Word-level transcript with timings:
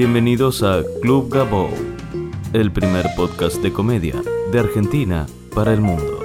Bienvenidos 0.00 0.62
a 0.62 0.82
Club 1.02 1.28
Gabo, 1.30 1.68
el 2.54 2.72
primer 2.72 3.04
podcast 3.16 3.58
de 3.58 3.70
comedia 3.70 4.14
de 4.50 4.58
Argentina 4.58 5.26
para 5.54 5.74
el 5.74 5.82
mundo. 5.82 6.24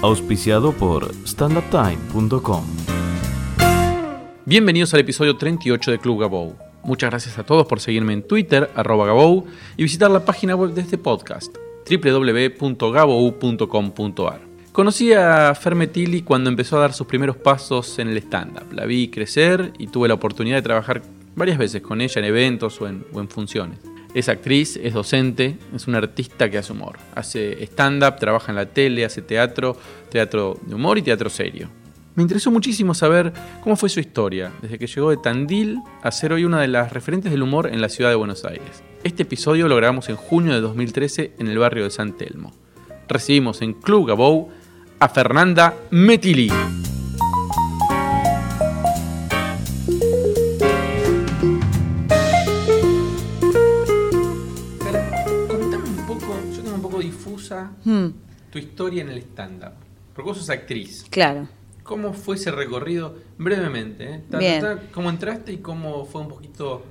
Auspiciado 0.00 0.72
por 0.72 1.12
standuptime.com. 1.26 2.64
Bienvenidos 4.46 4.94
al 4.94 5.00
episodio 5.00 5.36
38 5.36 5.90
de 5.90 5.98
Club 5.98 6.22
Gabou. 6.22 6.56
Muchas 6.82 7.10
gracias 7.10 7.38
a 7.38 7.44
todos 7.44 7.66
por 7.66 7.78
seguirme 7.78 8.14
en 8.14 8.22
Twitter, 8.22 8.70
arroba 8.74 9.04
Gabou, 9.04 9.44
y 9.76 9.82
visitar 9.82 10.10
la 10.10 10.24
página 10.24 10.56
web 10.56 10.72
de 10.72 10.80
este 10.80 10.96
podcast, 10.96 11.54
www.gabou.com.ar. 11.86 14.40
Conocí 14.72 15.12
a 15.12 15.54
Fermetili 15.54 16.22
cuando 16.22 16.48
empezó 16.48 16.78
a 16.78 16.80
dar 16.80 16.94
sus 16.94 17.06
primeros 17.06 17.36
pasos 17.36 17.98
en 17.98 18.08
el 18.08 18.16
stand-up. 18.16 18.72
La 18.72 18.86
vi 18.86 19.08
crecer 19.08 19.74
y 19.78 19.88
tuve 19.88 20.08
la 20.08 20.14
oportunidad 20.14 20.56
de 20.56 20.62
trabajar 20.62 21.02
varias 21.36 21.58
veces 21.58 21.82
con 21.82 22.00
ella 22.00 22.18
en 22.20 22.24
eventos 22.24 22.80
o 22.80 22.88
en, 22.88 23.28
funciones. 23.28 23.78
Es 24.14 24.28
actriz, 24.28 24.76
es 24.76 24.94
docente, 24.94 25.58
es 25.74 25.88
una 25.88 25.98
artista 25.98 26.48
que 26.48 26.58
hace 26.58 26.72
humor. 26.72 26.98
Hace 27.14 27.64
stand-up, 27.64 28.16
trabaja 28.16 28.52
en 28.52 28.56
la 28.56 28.66
tele, 28.66 29.04
hace 29.04 29.22
teatro, 29.22 29.76
teatro 30.08 30.58
de 30.62 30.74
humor 30.74 30.98
y 30.98 31.02
teatro 31.02 31.28
serio. 31.28 31.68
Me 32.14 32.22
interesó 32.22 32.52
muchísimo 32.52 32.94
saber 32.94 33.32
cómo 33.60 33.74
fue 33.74 33.88
su 33.88 33.98
historia, 33.98 34.52
desde 34.62 34.78
que 34.78 34.86
llegó 34.86 35.10
de 35.10 35.16
Tandil 35.16 35.80
a 36.00 36.12
ser 36.12 36.32
hoy 36.32 36.44
una 36.44 36.60
de 36.60 36.68
las 36.68 36.92
referentes 36.92 37.32
del 37.32 37.42
humor 37.42 37.66
en 37.66 37.80
la 37.80 37.88
ciudad 37.88 38.10
de 38.10 38.16
Buenos 38.16 38.44
Aires. 38.44 38.84
Este 39.02 39.24
episodio 39.24 39.66
lo 39.66 39.76
grabamos 39.76 40.08
en 40.08 40.16
junio 40.16 40.54
de 40.54 40.60
2013 40.60 41.32
en 41.38 41.48
el 41.48 41.58
barrio 41.58 41.82
de 41.82 41.90
San 41.90 42.16
Telmo. 42.16 42.52
Recibimos 43.08 43.62
en 43.62 43.72
Club 43.72 44.06
Gabou 44.06 44.48
a 45.00 45.08
Fernanda 45.08 45.74
Metili. 45.90 46.52
Tu 58.74 58.84
historia 58.84 59.02
en 59.02 59.10
el 59.10 59.18
stand-up. 59.18 59.72
Porque 60.14 60.28
vos 60.28 60.38
sos 60.38 60.50
actriz. 60.50 61.04
claro. 61.10 61.48
¿Cómo 61.84 62.14
fue 62.14 62.36
ese 62.36 62.50
recorrido? 62.50 63.14
Brevemente, 63.36 64.04
¿eh? 64.04 64.22
Ta, 64.30 64.30
ta, 64.30 64.38
Bien. 64.38 64.60
ta, 64.60 64.82
¿Cómo 64.90 65.10
entraste 65.10 65.52
y 65.52 65.58
cómo 65.58 66.06
fue 66.06 66.22
un 66.22 66.28
poquito...? 66.28 66.82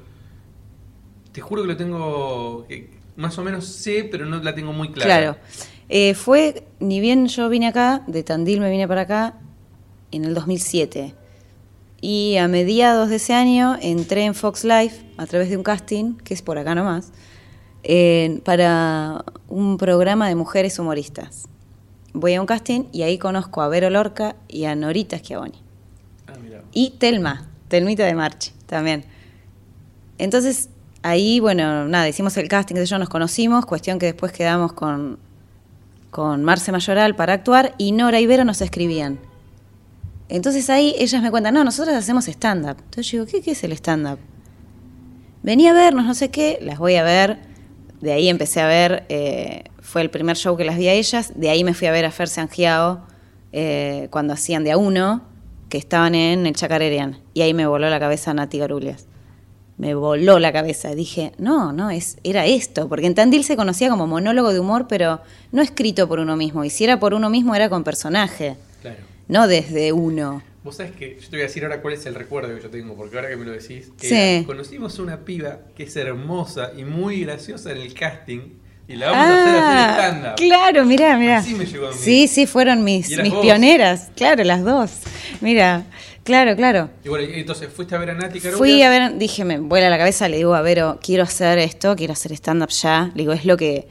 Te 1.31 1.41
juro 1.41 1.63
que 1.63 1.67
lo 1.69 1.75
tengo... 1.77 2.65
que 2.67 2.91
más 3.15 3.37
o 3.39 3.43
menos 3.43 3.65
sé, 3.65 4.07
pero 4.09 4.27
no 4.27 4.39
la 4.41 4.53
tengo 4.53 4.71
muy 4.71 4.91
clara. 4.91 5.05
Claro. 5.05 5.37
Eh, 5.89 6.13
fue, 6.13 6.67
ni 6.79 6.99
bien 6.99 7.27
yo 7.27 7.49
vine 7.49 7.67
acá, 7.67 8.03
de 8.07 8.23
Tandil 8.23 8.59
me 8.59 8.69
vine 8.69 8.87
para 8.87 9.01
acá 9.01 9.33
en 10.11 10.25
el 10.25 10.35
2007. 10.35 11.15
Y 11.99 12.37
a 12.37 12.47
mediados 12.47 13.09
de 13.09 13.15
ese 13.15 13.33
año 13.33 13.77
entré 13.81 14.25
en 14.25 14.35
Fox 14.35 14.63
Life 14.63 15.05
a 15.17 15.25
través 15.25 15.49
de 15.49 15.57
un 15.57 15.63
casting, 15.63 16.17
que 16.17 16.33
es 16.33 16.41
por 16.41 16.57
acá 16.57 16.75
nomás, 16.75 17.11
eh, 17.83 18.41
para 18.45 19.25
un 19.47 19.77
programa 19.77 20.27
de 20.27 20.35
mujeres 20.35 20.77
humoristas. 20.79 21.47
Voy 22.14 22.36
a 22.36 22.42
un 22.42 22.47
casting 22.47 22.86
y 22.92 23.02
ahí 23.02 23.17
conozco 23.17 23.61
a 23.61 23.67
Vero 23.67 23.89
Lorca 23.89 24.36
y 24.47 24.66
a 24.66 24.75
Norita 24.75 25.17
Schiavoni. 25.17 25.61
Ah. 26.28 26.33
Y 26.72 26.92
Telma, 26.92 27.47
Telmita 27.67 28.06
de 28.06 28.14
Marchi, 28.14 28.52
también. 28.67 29.06
Entonces, 30.17 30.69
ahí, 31.02 31.39
bueno, 31.39 31.88
nada, 31.88 32.08
hicimos 32.08 32.38
el 32.38 32.47
casting, 32.47 32.75
de 32.75 32.86
yo 32.86 32.97
nos 33.00 33.09
conocimos, 33.09 33.66
cuestión 33.66 34.00
que 34.00 34.08
después 34.08 34.31
quedamos 34.31 34.73
con, 34.73 35.19
con 36.11 36.44
Marce 36.44 36.72
Mayoral 36.72 37.16
para 37.16 37.34
actuar 37.34 37.75
y 37.78 37.91
Nora 37.91 38.19
y 38.19 38.28
Vero 38.28 38.45
nos 38.45 38.61
escribían. 38.61 39.19
Entonces 40.30 40.69
ahí 40.69 40.95
ellas 40.97 41.22
me 41.22 41.30
cuentan, 41.31 41.53
no, 41.53 41.64
nosotros 41.64 41.95
hacemos 41.95 42.28
stand-up. 42.28 42.78
Entonces 42.80 43.08
yo 43.08 43.19
digo, 43.19 43.31
¿qué, 43.31 43.41
qué 43.41 43.52
es 43.52 43.64
el 43.64 43.72
stand-up? 43.73 44.19
Venía 45.44 45.72
a 45.72 45.73
vernos, 45.73 46.06
no 46.06 46.14
sé 46.14 46.30
qué, 46.30 46.58
las 46.61 46.80
voy 46.80 46.95
a 46.95 47.03
ver. 47.03 47.52
De 48.03 48.11
ahí 48.11 48.27
empecé 48.27 48.59
a 48.59 48.67
ver, 48.67 49.05
eh, 49.07 49.63
fue 49.79 50.01
el 50.01 50.09
primer 50.09 50.35
show 50.35 50.57
que 50.57 50.65
las 50.65 50.77
vi 50.77 50.89
a 50.89 50.93
ellas. 50.93 51.31
De 51.35 51.50
ahí 51.50 51.63
me 51.63 51.73
fui 51.73 51.88
a 51.88 51.91
ver 51.94 52.03
a 52.03 52.11
Fer 52.11 52.28
Sangiao 52.28 53.00
eh, 53.53 54.09
cuando 54.11 54.33
hacían 54.33 54.66
de 54.66 54.72
a 54.73 54.78
uno, 54.78 55.22
que 55.69 55.78
estaban 55.78 56.13
en 56.13 56.45
el 56.45 56.53
Chacarerian. 56.53 57.19
Y 57.33 57.44
ahí 57.44 57.53
me 57.53 57.66
voló 57.66 57.89
la 57.89 58.01
cabeza 58.01 58.33
Nati 58.33 58.59
Garulias. 58.59 59.07
Me 59.78 59.95
voló 59.95 60.38
la 60.39 60.51
cabeza. 60.51 60.94
Dije, 60.95 61.31
no, 61.38 61.72
no, 61.72 61.91
es, 61.91 62.17
era 62.25 62.45
esto. 62.45 62.89
Porque 62.89 63.07
en 63.07 63.16
Tandil 63.16 63.45
se 63.45 63.55
conocía 63.55 63.89
como 63.89 64.05
monólogo 64.05 64.51
de 64.51 64.59
humor, 64.59 64.88
pero 64.89 65.22
no 65.53 65.61
escrito 65.61 66.09
por 66.09 66.19
uno 66.19 66.35
mismo. 66.35 66.66
Y 66.66 66.69
si 66.69 66.83
era 66.83 66.99
por 66.99 67.13
uno 67.13 67.29
mismo, 67.29 67.55
era 67.55 67.69
con 67.69 67.85
personaje, 67.85 68.57
Claro. 68.81 68.97
no 69.29 69.47
desde 69.47 69.94
uno. 69.94 70.44
Vos 70.63 70.78
sabés 70.78 70.94
que 70.94 71.16
yo 71.19 71.29
te 71.29 71.35
voy 71.35 71.41
a 71.41 71.44
decir 71.44 71.63
ahora 71.63 71.81
cuál 71.81 71.94
es 71.96 72.06
el 72.06 72.16
recuerdo 72.16 72.56
que 72.56 72.62
yo 72.62 72.69
tengo, 72.69 72.96
porque 72.96 73.16
ahora 73.18 73.29
que 73.29 73.35
me 73.35 73.46
lo 73.46 73.51
decís, 73.51 73.91
Sí. 73.97 74.16
era, 74.16 74.46
conocimos 74.46 74.97
una 75.00 75.25
piba 75.25 75.59
que 75.75 75.84
es 75.84 75.96
hermosa 75.97 76.72
y 76.78 76.85
muy 76.85 77.22
graciosa 77.25 77.72
en 77.72 77.78
el 77.79 77.94
casting 77.94 78.40
y 78.88 78.96
la 78.96 79.12
vamos 79.12 79.25
a 79.28 79.41
hacer 79.41 79.56
hacer 79.63 79.91
stand-up. 79.94 80.29
Ah, 80.31 80.35
claro, 80.38 80.85
mirá, 80.85 81.18
mirá. 81.18 81.38
Así 81.40 81.53
me 81.56 81.66
llegó 81.66 81.88
a 81.88 81.91
mí. 81.91 81.97
Sí, 82.00 82.28
sí, 82.28 82.46
fueron 82.47 82.84
mis, 82.84 83.09
¿Y 83.09 83.13
eras 83.16 83.23
mis 83.25 83.34
vos? 83.34 83.41
pioneras. 83.41 84.09
Claro, 84.16 84.44
las 84.46 84.63
dos. 84.63 84.91
Mira, 85.41 85.84
claro, 86.23 86.56
claro. 86.56 86.90
Y 87.03 87.09
bueno, 87.09 87.28
entonces 87.34 87.68
fuiste 87.69 87.96
a 87.96 87.97
ver 87.97 88.12
a 88.12 88.13
Nati 88.13 88.40
Carulla. 88.40 88.57
Fui 88.57 88.81
a 88.84 88.90
ver, 88.90 89.18
dije, 89.18 89.44
me 89.44 89.59
vuela 89.59 89.90
la 89.90 89.97
cabeza, 89.97 90.29
le 90.29 90.38
digo 90.38 90.56
a 90.56 90.62
Vero, 90.62 90.97
quiero 91.03 91.23
hacer 91.23 91.57
esto, 91.59 91.96
quiero 91.97 92.13
hacer 92.13 92.31
stand-up 92.34 92.69
ya. 92.69 93.12
Le 93.16 93.23
digo, 93.23 93.34
es 93.34 93.44
lo 93.46 93.57
que, 93.57 93.88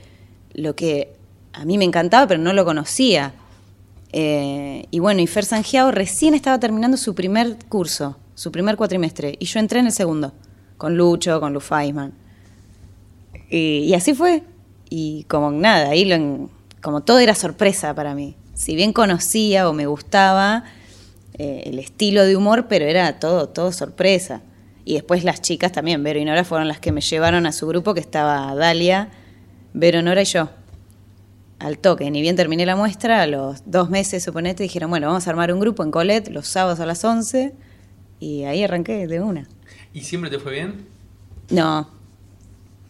lo 0.55 0.75
que 0.75 1.12
a 1.53 1.66
mí 1.66 1.77
me 1.77 1.84
encantaba, 1.84 2.27
pero 2.27 2.41
no 2.41 2.55
lo 2.55 2.65
conocía. 2.65 3.34
Eh, 4.12 4.87
y 4.91 4.99
bueno, 4.99 5.21
y 5.21 5.27
Fer 5.27 5.45
Sangiao 5.45 5.91
recién 5.91 6.34
estaba 6.34 6.61
terminando 6.61 6.97
su 6.97 7.15
primer 7.15 7.56
curso, 7.69 8.19
su 8.34 8.53
primer 8.53 8.77
cuatrimestre, 8.77 9.37
y 9.39 9.47
yo 9.47 9.59
entré 9.59 9.81
en 9.81 9.87
el 9.87 9.93
segundo, 9.93 10.33
con 10.77 10.97
Lucho, 10.97 11.41
con 11.41 11.53
Lu 11.53 11.61
Feisman. 11.61 12.12
Y, 13.50 13.93
así 13.95 14.15
fue. 14.15 14.43
Y 14.89 15.25
como 15.25 15.50
nada, 15.50 15.91
ahí 15.91 16.05
lo 16.05 16.49
como 16.81 17.03
todo 17.03 17.19
era 17.19 17.34
sorpresa 17.34 17.95
para 17.95 18.15
mí. 18.15 18.34
Si 18.55 18.75
bien 18.75 18.93
conocía 18.93 19.69
o 19.69 19.73
me 19.73 19.87
gustaba 19.87 20.65
eh, 21.34 21.62
el 21.67 21.79
estilo 21.79 22.25
de 22.25 22.37
humor, 22.37 22.67
pero 22.69 22.87
era 22.87 23.19
todo, 23.19 23.49
todo 23.49 23.73
sorpresa. 23.73 24.43
Y 24.84 24.94
después 24.94 25.23
las 25.23 25.41
chicas 25.41 25.71
también, 25.73 26.03
Vero 26.03 26.19
y 26.19 26.25
Nora, 26.25 26.44
fueron 26.44 26.67
las 26.67 26.81
que 26.81 26.93
me 26.93 27.00
llevaron 27.00 27.47
a 27.47 27.53
su 27.53 27.67
grupo, 27.69 27.94
que 27.94 28.00
estaba 28.00 28.55
Dalia, 28.55 29.11
Vero, 29.75 30.03
Nora 30.03 30.23
y 30.23 30.27
yo. 30.27 30.50
Al 31.62 31.78
toque, 31.78 32.11
ni 32.11 32.21
bien 32.23 32.34
terminé 32.34 32.67
la 32.67 32.75
muestra, 32.75 33.23
a 33.23 33.27
los 33.28 33.62
dos 33.67 33.89
meses, 33.89 34.25
suponete, 34.25 34.65
dijeron, 34.65 34.91
bueno, 34.91 35.06
vamos 35.06 35.27
a 35.27 35.31
armar 35.31 35.53
un 35.53 35.61
grupo 35.61 35.84
en 35.84 35.91
Colet 35.93 36.28
los 36.28 36.49
sábados 36.49 36.81
a 36.81 36.87
las 36.87 37.05
11, 37.05 37.53
y 38.19 38.43
ahí 38.45 38.65
arranqué 38.65 39.06
de 39.06 39.21
una. 39.21 39.49
¿Y 39.95 40.00
siempre 40.00 40.28
te 40.31 40.39
fue 40.41 40.53
bien? 40.53 40.87
No. 41.50 41.89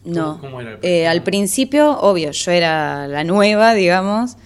No. 0.05 0.38
¿Cómo- 0.38 0.41
cómo 0.41 0.60
era 0.62 0.72
el 0.72 0.78
Eh, 0.83 1.06
al 1.06 1.22
principio, 1.22 1.99
obvio, 2.00 2.31
yo 2.31 2.50
era 2.50 3.06
la 3.09 3.25
nueva, 3.25 3.75
digamos, 3.75 4.37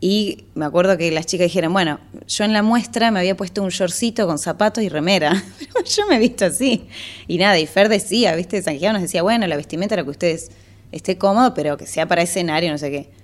y 0.00 0.44
me 0.54 0.64
acuerdo 0.66 0.96
que 0.98 1.10
las 1.10 1.26
chicas 1.26 1.46
dijeron, 1.46 1.72
bueno, 1.72 1.98
yo 2.28 2.44
en 2.44 2.52
la 2.52 2.62
muestra 2.62 3.10
me 3.10 3.18
había 3.18 3.36
puesto 3.36 3.62
un 3.62 3.70
shortcito 3.70 4.26
con 4.26 4.38
zapatos 4.38 4.84
y 4.84 4.88
remera. 4.88 5.32
yo 5.96 6.06
me 6.06 6.16
he 6.16 6.18
visto 6.18 6.44
así. 6.44 6.86
Y 7.26 7.38
nada, 7.38 7.58
y 7.58 7.66
Fer 7.66 7.88
decía, 7.88 8.36
¿viste? 8.36 8.62
Santiago 8.62 8.92
nos 8.92 9.02
decía, 9.02 9.22
bueno, 9.22 9.46
la 9.46 9.56
vestimenta 9.56 9.96
lo 9.96 10.04
que 10.04 10.10
ustedes 10.10 10.50
esté 10.92 11.18
cómodo, 11.18 11.54
pero 11.54 11.76
que 11.76 11.86
sea 11.86 12.06
para 12.06 12.22
escenario, 12.22 12.70
no 12.70 12.78
sé 12.78 12.90
qué. 12.90 13.17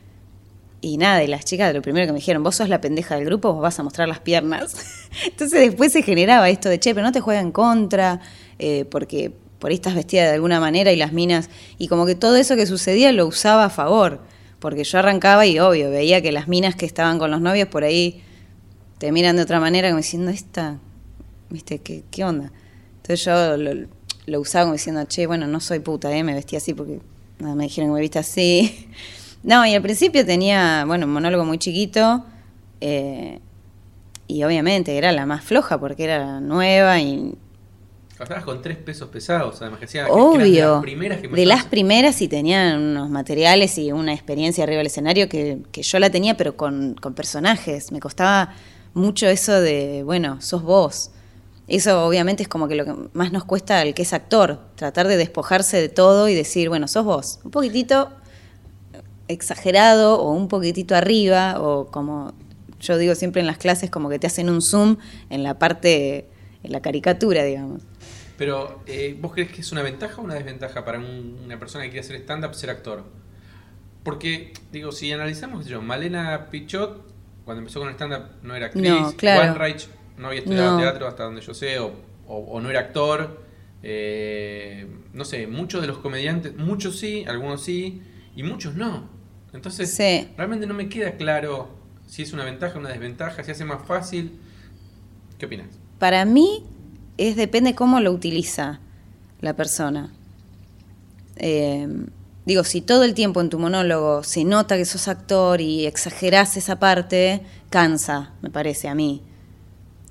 Y 0.85 0.99
nada, 0.99 1.25
y 1.25 1.27
las 1.29 1.47
chicas 1.47 1.73
lo 1.73 1.81
primero 1.81 2.05
que 2.05 2.13
me 2.13 2.19
dijeron, 2.19 2.43
vos 2.43 2.57
sos 2.57 2.69
la 2.69 2.79
pendeja 2.79 3.15
del 3.15 3.25
grupo, 3.25 3.55
vos 3.55 3.63
vas 3.63 3.79
a 3.79 3.83
mostrar 3.83 4.07
las 4.07 4.21
piernas. 4.21 4.77
Entonces 5.25 5.59
después 5.59 5.93
se 5.93 6.03
generaba 6.03 6.51
esto 6.51 6.69
de, 6.69 6.79
che, 6.79 6.95
pero 6.95 7.07
no 7.07 7.11
te 7.11 7.23
juega 7.23 7.41
en 7.41 7.53
contra, 7.53 8.21
eh, 8.59 8.85
porque 8.91 9.33
por 9.61 9.71
ahí 9.71 9.77
estás 9.77 9.95
vestida 9.95 10.25
de 10.25 10.35
alguna 10.35 10.61
manera 10.61 10.93
y 10.93 10.97
las 10.97 11.15
minas, 11.15 11.49
y 11.79 11.89
como 11.89 12.05
que 12.05 12.15
todo 12.15 12.37
eso 12.37 12.55
que 12.55 12.67
sucedía 12.67 13.13
lo 13.13 13.27
usaba 13.27 13.65
a 13.65 13.71
favor, 13.71 14.21
porque 14.59 14.85
yo 14.85 14.99
arrancaba 14.99 15.47
y 15.47 15.59
obvio, 15.59 15.89
veía 15.89 16.21
que 16.21 16.33
las 16.33 16.49
minas 16.49 16.77
que 16.77 16.85
estaban 16.85 17.19
con 17.19 17.31
los 17.31 17.41
novios 17.41 17.69
por 17.69 17.83
ahí 17.83 18.23
te 18.99 19.11
miran 19.11 19.37
de 19.37 19.43
otra 19.43 19.61
manera 19.61 19.89
como 19.89 20.03
diciendo, 20.03 20.31
esta, 20.33 20.81
viste, 21.49 21.79
¿qué, 21.79 22.05
qué 22.11 22.25
onda? 22.25 22.53
Entonces 22.97 23.25
yo 23.25 23.57
lo, 23.57 23.89
lo 24.27 24.41
usaba 24.41 24.67
como 24.67 24.75
diciendo, 24.75 25.03
che, 25.07 25.27
bueno, 25.27 25.47
no 25.47 25.61
soy 25.61 25.79
puta, 25.79 26.15
¿eh? 26.15 26.23
me 26.23 26.35
vestí 26.35 26.57
así 26.57 26.75
porque 26.75 27.01
nada, 27.39 27.55
me 27.55 27.65
dijeron 27.65 27.89
que 27.89 27.95
me 27.95 28.01
viste 28.03 28.19
así. 28.19 28.91
No, 29.45 29.65
y 29.67 29.75
al 29.75 29.83
principio 29.83 30.27
tenía, 30.27 30.85
bueno, 30.87 31.07
un 31.07 31.13
monólogo 31.13 31.45
muy 31.45 31.59
chiquito. 31.59 32.25
eh, 32.81 33.41
y 34.27 34.43
obviamente 34.45 34.97
era 34.97 35.13
la 35.13 35.27
más 35.27 35.45
floja 35.45 35.79
porque 35.79 36.05
era 36.05 36.41
nueva 36.41 36.99
y 37.01 37.35
Estabas 38.19 38.45
con 38.45 38.63
tres 38.63 38.79
pesos 38.79 39.09
pesados, 39.11 39.61
además 39.61 39.81
que 39.81 39.87
hacía 39.87 40.13
que 40.13 40.23
eran 40.23 40.51
de 40.51 40.63
obvio. 40.63 40.73
las 40.75 40.83
primeras 40.83 41.21
que 41.21 41.29
de 41.29 41.47
las 41.47 41.65
primeras 41.67 42.23
y 42.23 42.29
tenían 42.29 42.81
unos 42.81 43.11
materiales 43.11 43.77
y 43.77 43.93
una 43.93 44.15
experiencia 44.15 44.65
arriba 44.65 44.79
del 44.79 44.87
escenario 44.87 45.29
que, 45.29 45.59
que 45.73 45.83
yo 45.83 45.99
la 45.99 46.11
tenía, 46.11 46.37
pero 46.37 46.57
con, 46.57 46.95
con 46.95 47.15
personajes. 47.15 47.93
Me 47.93 48.01
costaba 48.01 48.55
mucho 48.95 49.27
eso 49.29 49.61
de, 49.61 50.03
bueno, 50.05 50.41
sos 50.41 50.63
vos. 50.63 51.11
Eso 51.67 52.07
obviamente 52.07 52.43
es 52.45 52.49
como 52.49 52.69
que 52.69 52.77
lo 52.77 52.85
que 52.85 52.95
más 53.15 53.33
nos 53.33 53.45
cuesta 53.45 53.81
al 53.81 53.95
que 53.95 54.03
es 54.03 54.13
actor, 54.13 54.61
tratar 54.77 55.09
de 55.09 55.17
despojarse 55.17 55.79
de 55.81 55.89
todo 55.89 56.29
y 56.29 56.35
decir, 56.35 56.69
bueno, 56.69 56.89
sos 56.89 57.05
vos. 57.05 57.41
Un 57.45 57.51
poquitito 57.51 58.11
exagerado 59.29 60.21
o 60.21 60.33
un 60.33 60.49
poquitito 60.49 60.95
arriba 60.95 61.61
o 61.61 61.87
como 61.91 62.33
yo 62.81 62.99
digo 62.99 63.15
siempre 63.15 63.41
en 63.41 63.47
las 63.47 63.57
clases 63.59 63.91
como 63.91 64.09
que 64.11 64.19
te 64.19 64.27
hacen 64.27 64.51
un 64.51 64.61
zoom 64.61 64.97
en 65.31 65.43
la 65.43 65.59
parte 65.59 66.29
en 66.63 66.73
la 66.73 66.81
caricatura 66.81 67.43
digamos 67.45 67.83
Pero, 68.37 68.81
eh, 68.87 69.17
¿vos 69.21 69.33
crees 69.33 69.51
que 69.53 69.61
es 69.61 69.71
una 69.73 69.83
ventaja 69.83 70.21
o 70.21 70.25
una 70.25 70.35
desventaja 70.35 70.85
para 70.85 70.99
un- 70.99 71.39
una 71.45 71.59
persona 71.59 71.85
que 71.85 71.91
quiere 71.91 72.05
hacer 72.05 72.17
stand-up 72.17 72.55
ser 72.55 72.69
actor? 72.71 73.05
Porque, 74.03 74.53
digo, 74.73 74.93
si 74.93 75.11
analizamos, 75.13 75.67
yo, 75.67 75.81
Malena 75.81 76.49
Pichot, 76.51 77.03
cuando 77.45 77.61
empezó 77.61 77.79
con 77.81 77.89
el 77.89 77.95
stand-up, 77.95 78.25
no 78.43 78.55
era 78.55 78.67
actriz. 78.67 78.91
No, 78.91 79.13
claro. 79.17 79.41
Juan 79.45 79.55
Reich 79.59 79.89
no 80.19 80.27
había 80.27 80.41
estudiado 80.41 80.73
No. 80.73 80.77
teatro 80.79 81.07
hasta 81.07 81.23
donde 81.25 81.41
yo 81.41 81.55
sé, 81.55 81.79
o, 81.79 81.93
o- 82.27 82.37
o 82.39 82.61
no 82.61 82.69
era 82.71 82.81
actor. 82.81 83.41
Eh, 83.83 84.87
no 85.13 85.25
sé, 85.25 85.47
muchos 85.47 85.81
de 85.81 85.87
los 85.87 85.99
comediantes, 85.99 86.57
muchos 86.57 86.99
sí, 86.99 87.25
algunos 87.29 87.63
sí, 87.63 88.03
y 88.35 88.43
muchos 88.43 88.75
no. 88.75 89.09
Entonces, 89.55 89.95
Sí. 89.95 90.29
realmente 90.37 90.67
no 90.67 90.75
me 90.75 90.89
queda 90.89 91.13
claro 91.13 91.69
si 92.07 92.23
es 92.23 92.33
una 92.33 92.45
ventaja 92.45 92.77
o 92.77 92.81
una 92.81 92.91
desventaja, 92.91 93.43
si 93.43 93.51
hace 93.51 93.65
más 93.65 93.87
fácil. 93.87 94.33
¿Qué 95.39 95.47
opinas? 95.47 95.69
Para 95.99 96.25
mí 96.25 96.65
es 97.17 97.37
depende 97.37 97.75
cómo 97.75 98.01
lo 98.01 98.13
utiliza 98.13 98.81
la 99.41 99.55
persona. 99.55 100.13
Eh, 101.37 101.89
digo, 102.47 102.65
si 102.65 102.81
todo 102.81 103.05
el 103.05 103.15
tiempo 103.15 103.41
en 103.41 103.49
tu 103.49 103.59
monólogo 103.59 104.23
se 104.23 104.45
nota 104.45 104.77
que 104.77 104.85
sos 104.85 105.09
actor 105.09 105.61
y 105.61 105.87
exagerás 105.87 106.57
esa 106.57 106.79
parte, 106.79 107.43
cansa, 107.71 108.33
me 108.43 108.51
parece 108.51 108.89
a 108.89 108.95
mí. 108.95 109.23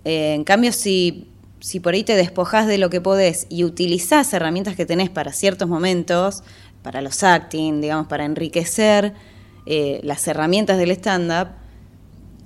Eh, 0.06 0.34
en 0.34 0.44
cambio, 0.44 0.72
si, 0.74 1.30
si 1.60 1.80
por 1.80 1.94
ahí 1.94 2.04
te 2.04 2.16
despojás 2.16 2.68
de 2.68 2.78
lo 2.78 2.90
que 2.90 3.02
podés 3.02 3.46
y 3.50 3.64
utilizás 3.64 4.34
herramientas 4.34 4.76
que 4.76 4.86
tenés 4.86 5.10
para 5.10 5.32
ciertos 5.32 5.70
momentos, 5.70 6.44
para 6.82 7.02
los 7.02 7.24
acting, 7.24 7.80
digamos, 7.80 8.08
para 8.08 8.26
enriquecer 8.26 9.14
eh, 9.66 10.00
las 10.04 10.28
herramientas 10.28 10.78
del 10.78 10.92
stand-up, 10.92 11.50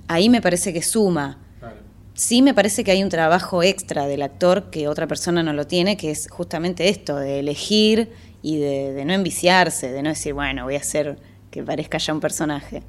ahí 0.08 0.28
me 0.28 0.40
parece 0.40 0.72
que 0.72 0.82
suma. 0.82 1.38
Claro. 1.58 1.76
Sí 2.14 2.42
me 2.42 2.54
parece 2.54 2.84
que 2.84 2.90
hay 2.92 3.02
un 3.02 3.08
trabajo 3.08 3.62
extra 3.62 4.06
del 4.06 4.22
actor 4.22 4.70
que 4.70 4.88
otra 4.88 5.06
persona 5.06 5.42
no 5.42 5.52
lo 5.52 5.66
tiene, 5.66 5.96
que 5.96 6.10
es 6.10 6.28
justamente 6.30 6.88
esto, 6.88 7.16
de 7.16 7.38
elegir 7.40 8.10
y 8.42 8.58
de, 8.58 8.92
de 8.92 9.04
no 9.04 9.12
enviciarse, 9.12 9.90
de 9.92 10.02
no 10.02 10.10
decir, 10.10 10.32
bueno, 10.34 10.64
voy 10.64 10.74
a 10.76 10.78
hacer 10.78 11.18
que 11.50 11.62
parezca 11.62 11.98
ya 11.98 12.12
un 12.12 12.20
personaje. 12.20 12.82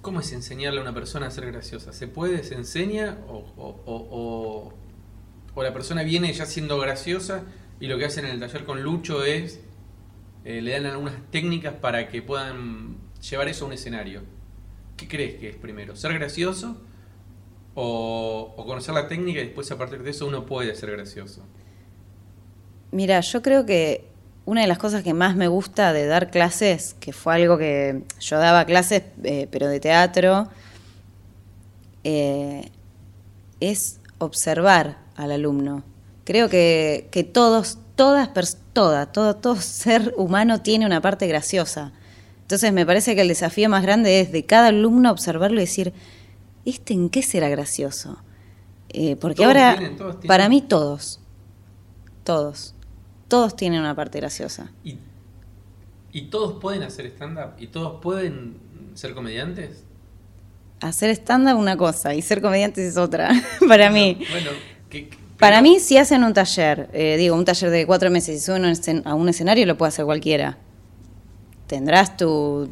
¿Cómo 0.00 0.20
es 0.20 0.32
enseñarle 0.32 0.78
a 0.78 0.82
una 0.82 0.94
persona 0.94 1.26
a 1.26 1.30
ser 1.30 1.46
graciosa? 1.50 1.92
¿Se 1.92 2.06
puede, 2.06 2.42
se 2.44 2.54
enseña 2.54 3.18
o, 3.28 3.44
o- 3.56 3.80
o- 3.84 4.08
o- 4.10 4.72
o 5.54 5.62
la 5.62 5.72
persona 5.72 6.02
viene 6.02 6.32
ya 6.32 6.46
siendo 6.46 6.78
graciosa 6.78 7.42
y 7.80 7.88
lo 7.88 7.98
que 7.98 8.04
hacen 8.06 8.24
en 8.24 8.30
el 8.32 8.40
taller 8.40 8.64
con 8.64 8.82
Lucho 8.82 9.24
es 9.24 9.60
eh, 10.48 10.62
le 10.62 10.72
dan 10.72 10.86
algunas 10.86 11.14
técnicas 11.30 11.74
para 11.74 12.08
que 12.08 12.22
puedan 12.22 12.96
llevar 13.20 13.48
eso 13.48 13.66
a 13.66 13.68
un 13.68 13.74
escenario? 13.74 14.22
¿Qué 14.96 15.06
crees 15.06 15.34
que 15.34 15.50
es 15.50 15.56
primero? 15.56 15.94
¿Ser 15.94 16.14
gracioso 16.14 16.80
o, 17.74 18.54
conocer 18.56 18.94
la 18.94 19.08
técnica 19.08 19.40
y 19.40 19.44
después 19.44 19.70
a 19.72 19.76
partir 19.76 20.02
de 20.02 20.08
eso 20.08 20.26
uno 20.26 20.46
puede 20.46 20.74
ser 20.74 20.90
gracioso? 20.92 21.44
Mira, 22.92 23.20
yo 23.20 23.42
creo 23.42 23.66
que 23.66 24.06
una 24.46 24.62
de 24.62 24.68
las 24.68 24.78
cosas 24.78 25.02
que 25.02 25.12
más 25.12 25.36
me 25.36 25.48
gusta 25.48 25.92
de 25.92 26.06
dar 26.06 26.30
clases, 26.30 26.96
que 26.98 27.12
fue 27.12 27.34
algo 27.34 27.58
que 27.58 28.04
yo 28.18 28.38
daba 28.38 28.64
clases, 28.64 29.02
eh, 29.24 29.48
pero 29.50 29.68
de 29.68 29.80
teatro, 29.80 30.48
eh, 32.04 32.70
es 33.60 34.00
observar 34.16 34.96
al 35.14 35.30
alumno. 35.30 35.84
Creo 36.24 36.48
que, 36.48 37.08
que 37.10 37.22
todos, 37.22 37.80
todas, 37.98 38.30
toda, 38.72 39.06
todo, 39.12 39.34
todo 39.36 39.56
ser 39.56 40.14
humano 40.16 40.62
tiene 40.62 40.86
una 40.86 41.00
parte 41.02 41.26
graciosa. 41.26 41.92
Entonces 42.42 42.72
me 42.72 42.86
parece 42.86 43.14
que 43.14 43.20
el 43.22 43.28
desafío 43.28 43.68
más 43.68 43.82
grande 43.82 44.20
es 44.20 44.32
de 44.32 44.46
cada 44.46 44.68
alumno 44.68 45.10
observarlo 45.10 45.58
y 45.58 45.64
decir, 45.64 45.92
¿este 46.64 46.94
en 46.94 47.10
qué 47.10 47.22
será 47.22 47.48
gracioso? 47.50 48.16
Eh, 48.90 49.16
porque 49.16 49.42
Todos 49.42 49.48
ahora, 49.48 49.76
tienen, 49.76 49.96
todos 49.98 50.12
tienen. 50.20 50.28
para 50.28 50.48
mí 50.48 50.62
todos, 50.62 51.20
todos, 52.24 52.74
todos 53.26 53.54
tienen 53.56 53.80
una 53.80 53.94
parte 53.94 54.18
graciosa. 54.20 54.70
¿Y, 54.84 54.96
y 56.12 56.22
todos 56.30 56.58
pueden 56.60 56.84
hacer 56.84 57.04
stand-up? 57.06 57.50
¿Y 57.58 57.66
todos 57.66 58.00
pueden 58.00 58.56
ser 58.94 59.12
comediantes? 59.12 59.82
Hacer 60.80 61.10
stand-up 61.10 61.58
una 61.58 61.76
cosa 61.76 62.14
y 62.14 62.22
ser 62.22 62.40
comediante 62.40 62.86
es 62.86 62.96
otra, 62.96 63.30
para 63.68 63.90
mí. 63.90 64.18
Bueno, 64.30 64.50
que- 64.88 65.10
Para 65.38 65.62
mí, 65.62 65.78
si 65.78 65.96
hacen 65.98 66.24
un 66.24 66.32
taller, 66.34 66.88
eh, 66.92 67.16
digo, 67.16 67.36
un 67.36 67.44
taller 67.44 67.70
de 67.70 67.86
cuatro 67.86 68.10
meses 68.10 68.36
y 68.36 68.40
suben 68.44 68.64
a 68.64 68.68
un 68.68 68.74
escen- 68.74 69.02
a 69.04 69.14
un 69.14 69.28
escenario, 69.28 69.66
lo 69.66 69.76
puede 69.78 69.88
hacer 69.88 70.04
cualquiera. 70.04 70.58
Tendrás 71.68 72.16
tu, 72.16 72.68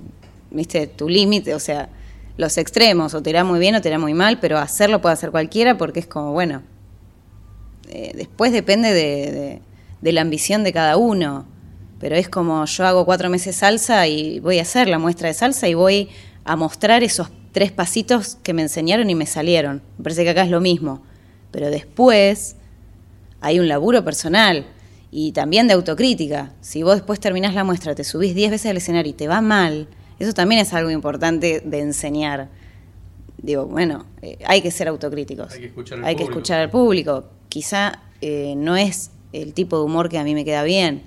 viste, 0.50 0.86
tu 0.88 1.08
límite, 1.08 1.54
o 1.54 1.60
sea, 1.60 1.88
los 2.36 2.58
extremos, 2.58 3.14
o 3.14 3.22
te 3.22 3.30
irá 3.30 3.44
muy 3.44 3.60
bien 3.60 3.76
o 3.76 3.80
te 3.80 3.88
irá 3.88 3.98
muy 3.98 4.14
mal, 4.14 4.38
pero 4.40 4.58
hacerlo 4.58 5.00
puede 5.00 5.12
hacer 5.12 5.30
cualquiera 5.30 5.78
porque 5.78 6.00
es 6.00 6.06
como, 6.06 6.32
bueno, 6.32 6.62
eh, 7.88 8.12
después 8.16 8.52
depende 8.52 8.92
de, 8.92 9.30
de- 9.32 9.62
de 10.00 10.12
la 10.12 10.20
ambición 10.22 10.64
de 10.64 10.72
cada 10.72 10.96
uno. 10.96 11.46
Pero 11.98 12.14
es 12.16 12.28
como 12.28 12.62
yo 12.66 12.84
hago 12.86 13.06
cuatro 13.06 13.30
meses 13.30 13.56
salsa 13.56 14.06
y 14.06 14.38
voy 14.40 14.58
a 14.58 14.62
hacer 14.62 14.86
la 14.86 14.98
muestra 14.98 15.28
de 15.28 15.34
salsa 15.34 15.66
y 15.68 15.72
voy 15.74 16.10
a 16.44 16.54
mostrar 16.54 17.02
esos 17.02 17.28
tres 17.52 17.72
pasitos 17.72 18.36
que 18.42 18.52
me 18.52 18.60
enseñaron 18.62 19.08
y 19.08 19.14
me 19.14 19.24
salieron. 19.24 19.80
Me 19.96 20.02
parece 20.04 20.22
que 20.24 20.30
acá 20.30 20.42
es 20.42 20.50
lo 20.50 20.60
mismo. 20.60 21.02
Pero 21.50 21.70
después 21.70 22.56
hay 23.40 23.58
un 23.58 23.68
laburo 23.68 24.04
personal 24.04 24.66
y 25.10 25.32
también 25.32 25.68
de 25.68 25.74
autocrítica. 25.74 26.52
Si 26.60 26.82
vos 26.82 26.94
después 26.96 27.20
terminás 27.20 27.54
la 27.54 27.64
muestra, 27.64 27.94
te 27.94 28.04
subís 28.04 28.34
10 28.34 28.50
veces 28.50 28.70
al 28.70 28.76
escenario 28.76 29.10
y 29.10 29.14
te 29.14 29.28
va 29.28 29.40
mal, 29.40 29.88
eso 30.18 30.32
también 30.32 30.60
es 30.60 30.72
algo 30.72 30.90
importante 30.90 31.62
de 31.64 31.80
enseñar. 31.80 32.48
Digo, 33.38 33.66
bueno, 33.66 34.06
eh, 34.22 34.38
hay 34.46 34.62
que 34.62 34.70
ser 34.70 34.88
autocríticos. 34.88 35.52
Hay 35.52 35.60
que 35.60 35.66
escuchar 35.66 35.98
al 35.98 36.04
Hay 36.04 36.14
que 36.14 36.24
público. 36.24 36.38
escuchar 36.38 36.60
al 36.60 36.70
público. 36.70 37.24
Quizá 37.48 38.00
eh, 38.20 38.54
no 38.56 38.76
es 38.76 39.10
el 39.32 39.52
tipo 39.52 39.78
de 39.78 39.84
humor 39.84 40.08
que 40.08 40.18
a 40.18 40.24
mí 40.24 40.34
me 40.34 40.44
queda 40.44 40.62
bien. 40.62 41.02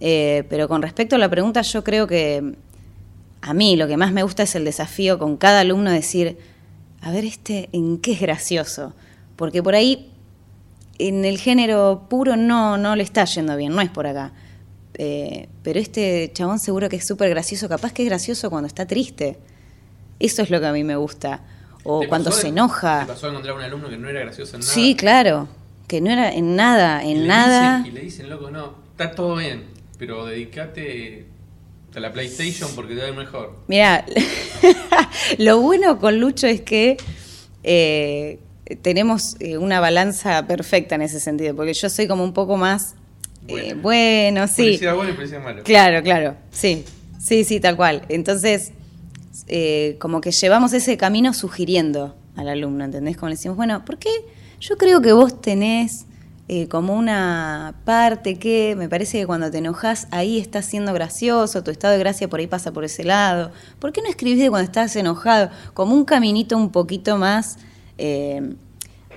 Eh, 0.00 0.44
pero 0.48 0.68
con 0.68 0.82
respecto 0.82 1.16
a 1.16 1.18
la 1.18 1.28
pregunta, 1.28 1.62
yo 1.62 1.82
creo 1.82 2.06
que 2.06 2.54
a 3.40 3.54
mí 3.54 3.76
lo 3.76 3.88
que 3.88 3.96
más 3.96 4.12
me 4.12 4.22
gusta 4.22 4.44
es 4.44 4.54
el 4.54 4.64
desafío 4.64 5.18
con 5.18 5.36
cada 5.36 5.60
alumno 5.60 5.90
decir, 5.90 6.38
a 7.00 7.10
ver, 7.10 7.24
este, 7.24 7.68
¿en 7.72 7.98
qué 7.98 8.12
es 8.12 8.20
gracioso? 8.20 8.94
Porque 9.38 9.62
por 9.62 9.74
ahí, 9.74 10.10
en 10.98 11.24
el 11.24 11.38
género 11.38 12.06
puro, 12.10 12.36
no, 12.36 12.76
no 12.76 12.96
le 12.96 13.04
está 13.04 13.24
yendo 13.24 13.56
bien, 13.56 13.72
no 13.74 13.80
es 13.80 13.88
por 13.88 14.06
acá. 14.06 14.32
Eh, 14.94 15.48
pero 15.62 15.78
este 15.78 16.30
chabón 16.34 16.58
seguro 16.58 16.88
que 16.88 16.96
es 16.96 17.06
súper 17.06 17.30
gracioso, 17.30 17.68
capaz 17.68 17.92
que 17.92 18.02
es 18.02 18.08
gracioso 18.08 18.50
cuando 18.50 18.66
está 18.66 18.84
triste. 18.86 19.38
Eso 20.18 20.42
es 20.42 20.50
lo 20.50 20.58
que 20.60 20.66
a 20.66 20.72
mí 20.72 20.82
me 20.82 20.96
gusta. 20.96 21.40
O 21.84 22.00
¿Te 22.00 22.08
cuando 22.08 22.32
se 22.32 22.42
de- 22.42 22.48
enoja. 22.48 23.02
¿Te 23.06 23.12
pasó 23.12 23.26
a 23.26 23.30
encontrar 23.30 23.54
un 23.54 23.62
alumno 23.62 23.88
que 23.88 23.96
no 23.96 24.08
era 24.08 24.20
gracioso 24.20 24.56
en 24.56 24.60
nada? 24.60 24.72
Sí, 24.72 24.96
claro. 24.96 25.48
Que 25.86 26.00
no 26.00 26.10
era 26.10 26.32
en 26.34 26.56
nada, 26.56 27.04
Y 27.04 27.12
en 27.12 27.22
le 27.22 27.28
nada. 27.28 27.78
dicen- 27.78 27.86
y 27.86 27.94
le 27.94 28.00
dicen, 28.02 28.28
loco, 28.28 28.50
no, 28.50 28.74
está 28.90 29.12
todo 29.14 29.36
bien, 29.36 29.66
pero 29.98 30.26
dedícate 30.26 31.26
a 31.94 32.00
la 32.00 32.12
PlayStation 32.12 32.68
porque 32.74 32.94
te 32.96 33.02
va 33.02 33.08
a 33.08 33.12
mejor. 33.12 33.56
Mira, 33.68 34.04
lo 35.38 35.60
bueno 35.60 35.98
con 35.98 36.18
Lucho 36.18 36.46
es 36.48 36.60
que 36.60 36.96
eh, 37.62 38.38
tenemos 38.76 39.36
eh, 39.40 39.58
una 39.58 39.80
balanza 39.80 40.46
perfecta 40.46 40.94
en 40.94 41.02
ese 41.02 41.20
sentido, 41.20 41.54
porque 41.54 41.74
yo 41.74 41.88
soy 41.88 42.06
como 42.06 42.24
un 42.24 42.32
poco 42.32 42.56
más 42.56 42.94
eh, 43.46 43.74
Buena. 43.74 43.82
bueno, 43.82 44.48
sí. 44.48 44.62
Policía 44.62 44.92
bueno 44.94 45.10
y 45.10 45.14
policía 45.14 45.40
malo. 45.40 45.62
Claro, 45.62 46.02
claro, 46.02 46.36
sí, 46.50 46.84
sí, 47.18 47.44
sí, 47.44 47.60
tal 47.60 47.76
cual. 47.76 48.02
Entonces, 48.08 48.72
eh, 49.46 49.96
como 49.98 50.20
que 50.20 50.32
llevamos 50.32 50.72
ese 50.72 50.96
camino 50.96 51.32
sugiriendo 51.32 52.16
al 52.36 52.48
alumno, 52.48 52.84
¿entendés? 52.84 53.16
Como 53.16 53.30
le 53.30 53.36
decimos, 53.36 53.56
bueno, 53.56 53.84
¿por 53.84 53.98
qué? 53.98 54.10
Yo 54.60 54.76
creo 54.76 55.00
que 55.00 55.12
vos 55.12 55.40
tenés 55.40 56.06
eh, 56.48 56.66
como 56.68 56.94
una 56.94 57.74
parte 57.84 58.38
que 58.38 58.74
me 58.76 58.88
parece 58.88 59.20
que 59.20 59.26
cuando 59.26 59.50
te 59.50 59.58
enojas 59.58 60.08
ahí 60.10 60.38
estás 60.38 60.66
siendo 60.66 60.92
gracioso, 60.92 61.62
tu 61.62 61.70
estado 61.70 61.92
de 61.92 61.98
gracia 61.98 62.28
por 62.28 62.40
ahí 62.40 62.46
pasa 62.46 62.72
por 62.72 62.84
ese 62.84 63.04
lado. 63.04 63.52
¿Por 63.78 63.92
qué 63.92 64.02
no 64.02 64.08
escribís 64.08 64.40
de 64.40 64.50
cuando 64.50 64.64
estás 64.64 64.94
enojado? 64.96 65.50
Como 65.74 65.94
un 65.94 66.04
caminito 66.04 66.56
un 66.56 66.70
poquito 66.70 67.18
más 67.18 67.58
eh, 67.98 68.54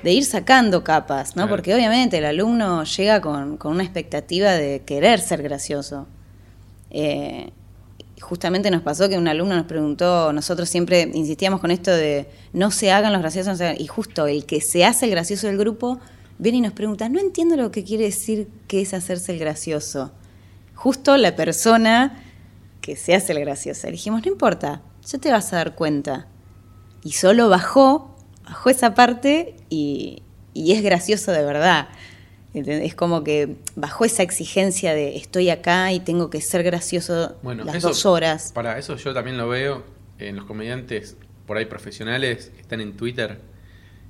de 0.03 0.11
ir 0.11 0.25
sacando 0.25 0.83
capas, 0.83 1.29
¿no? 1.29 1.43
Claro. 1.43 1.49
Porque 1.49 1.73
obviamente 1.73 2.17
el 2.17 2.25
alumno 2.25 2.83
llega 2.83 3.21
con, 3.21 3.57
con 3.57 3.71
una 3.73 3.83
expectativa 3.83 4.51
de 4.51 4.81
querer 4.85 5.19
ser 5.19 5.43
gracioso. 5.43 6.07
Eh, 6.89 7.51
justamente 8.19 8.71
nos 8.71 8.81
pasó 8.81 9.09
que 9.09 9.17
un 9.17 9.27
alumno 9.27 9.55
nos 9.55 9.65
preguntó, 9.65 10.31
nosotros 10.33 10.69
siempre 10.69 11.09
insistíamos 11.13 11.59
con 11.59 11.71
esto 11.71 11.91
de 11.91 12.27
no 12.53 12.71
se 12.71 12.91
hagan 12.91 13.13
los 13.13 13.21
graciosos, 13.21 13.53
no 13.53 13.57
se 13.57 13.65
hagan", 13.65 13.81
y 13.81 13.87
justo 13.87 14.27
el 14.27 14.45
que 14.45 14.61
se 14.61 14.85
hace 14.85 15.05
el 15.05 15.11
gracioso 15.11 15.47
del 15.47 15.57
grupo 15.57 15.99
viene 16.37 16.59
y 16.59 16.61
nos 16.61 16.73
pregunta, 16.73 17.09
no 17.09 17.19
entiendo 17.19 17.55
lo 17.55 17.71
que 17.71 17.83
quiere 17.83 18.05
decir 18.05 18.47
que 18.67 18.81
es 18.81 18.93
hacerse 18.93 19.31
el 19.33 19.39
gracioso. 19.39 20.11
Justo 20.75 21.15
la 21.17 21.35
persona 21.35 22.23
que 22.81 22.95
se 22.95 23.13
hace 23.13 23.33
el 23.33 23.39
gracioso. 23.41 23.85
Le 23.87 23.91
dijimos, 23.91 24.25
no 24.25 24.31
importa, 24.31 24.81
ya 25.05 25.19
te 25.19 25.31
vas 25.31 25.53
a 25.53 25.57
dar 25.57 25.75
cuenta. 25.75 26.27
Y 27.03 27.11
solo 27.11 27.49
bajó, 27.49 28.10
bajó 28.51 28.69
esa 28.69 28.93
parte 28.93 29.55
y, 29.69 30.21
y 30.53 30.73
es 30.73 30.83
gracioso 30.83 31.31
de 31.31 31.41
verdad. 31.43 31.87
Es 32.53 32.95
como 32.95 33.23
que 33.23 33.55
bajó 33.77 34.03
esa 34.03 34.23
exigencia 34.23 34.93
de 34.93 35.15
estoy 35.15 35.49
acá 35.49 35.93
y 35.93 36.01
tengo 36.01 36.29
que 36.29 36.41
ser 36.41 36.63
gracioso 36.63 37.37
Bueno, 37.43 37.63
las 37.63 37.75
eso- 37.75 37.87
dos 37.87 38.05
horas. 38.05 38.51
Para 38.53 38.77
eso 38.77 38.97
yo 38.97 39.13
también 39.13 39.37
lo 39.37 39.47
veo 39.47 39.85
en 40.19 40.35
los 40.35 40.43
comediantes 40.45 41.15
por 41.47 41.55
ahí 41.55 41.65
profesionales 41.65 42.51
que 42.53 42.61
están 42.61 42.81
en 42.81 42.97
Twitter, 42.97 43.39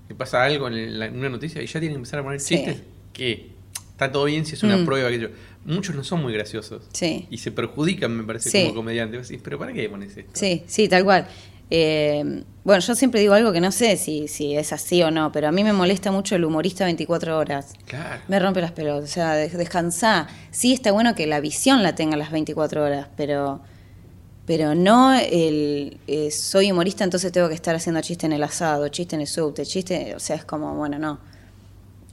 que 0.07 0.15
pasa 0.15 0.43
algo 0.43 0.67
en, 0.69 0.97
la- 0.97 1.05
en 1.05 1.19
una 1.19 1.29
noticia 1.29 1.61
y 1.61 1.67
ya 1.67 1.79
tienen 1.79 1.91
que 1.91 1.97
empezar 1.97 2.19
a 2.19 2.23
poner 2.23 2.39
Sí. 2.39 2.55
chistes 2.55 2.81
que 3.13 3.51
está 3.91 4.11
todo 4.11 4.25
bien 4.25 4.43
si 4.47 4.55
es 4.55 4.63
una 4.63 4.77
Mm. 4.77 4.85
prueba. 4.85 5.09
Que 5.11 5.19
yo- 5.19 5.29
muchos 5.63 5.93
no 5.95 6.03
son 6.03 6.23
muy 6.23 6.33
graciosos. 6.33 6.85
Sí. 6.93 7.27
Y 7.29 7.37
se 7.37 7.51
perjudican, 7.51 8.17
me 8.17 8.23
parece, 8.23 8.49
Sí. 8.49 8.63
como 8.63 8.73
comediante. 8.73 9.21
Pero 9.43 9.59
¿para 9.59 9.71
qué 9.71 9.87
pones 9.87 10.17
esto? 10.17 10.31
Sí, 10.33 10.63
sí, 10.65 10.87
tal 10.89 11.03
cual. 11.03 11.27
Eh, 11.73 12.43
bueno, 12.65 12.81
yo 12.81 12.93
siempre 12.95 13.21
digo 13.21 13.33
algo 13.33 13.51
que 13.53 13.61
no 13.61 13.71
sé 13.71 13.95
si, 13.95 14.27
si 14.27 14.55
es 14.55 14.73
así 14.73 15.01
o 15.03 15.09
no, 15.09 15.31
pero 15.31 15.47
a 15.47 15.51
mí 15.53 15.63
me 15.63 15.71
molesta 15.73 16.11
mucho 16.11 16.35
el 16.35 16.43
humorista 16.43 16.83
24 16.83 17.37
horas. 17.37 17.73
Claro. 17.85 18.21
Me 18.27 18.37
rompe 18.39 18.59
las 18.61 18.71
pelotas, 18.73 19.09
o 19.09 19.13
sea, 19.13 19.33
de- 19.35 19.47
descansá. 19.49 20.27
Sí 20.51 20.73
está 20.73 20.91
bueno 20.91 21.15
que 21.15 21.25
la 21.27 21.39
visión 21.39 21.81
la 21.81 21.95
tenga 21.95 22.17
las 22.17 22.29
24 22.31 22.83
horas, 22.83 23.07
pero 23.15 23.61
pero 24.45 24.75
no 24.75 25.13
el 25.13 25.97
eh, 26.07 26.29
soy 26.31 26.71
humorista, 26.71 27.05
entonces 27.05 27.31
tengo 27.31 27.47
que 27.47 27.53
estar 27.55 27.73
haciendo 27.73 28.01
chiste 28.01 28.25
en 28.25 28.33
el 28.33 28.43
asado, 28.43 28.85
chiste 28.89 29.15
en 29.15 29.21
el 29.21 29.27
subte, 29.27 29.65
chiste, 29.65 30.13
o 30.15 30.19
sea, 30.19 30.35
es 30.35 30.43
como, 30.43 30.75
bueno, 30.75 30.99
no. 30.99 31.19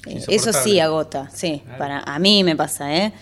Eh, 0.07 0.23
eso 0.29 0.53
sí 0.53 0.79
agota, 0.79 1.31
sí, 1.35 1.63
Claro. 1.65 1.79
para 1.79 1.99
a 2.01 2.19
mí 2.21 2.45
me 2.45 2.55
pasa, 2.55 2.95
¿eh? 2.95 3.13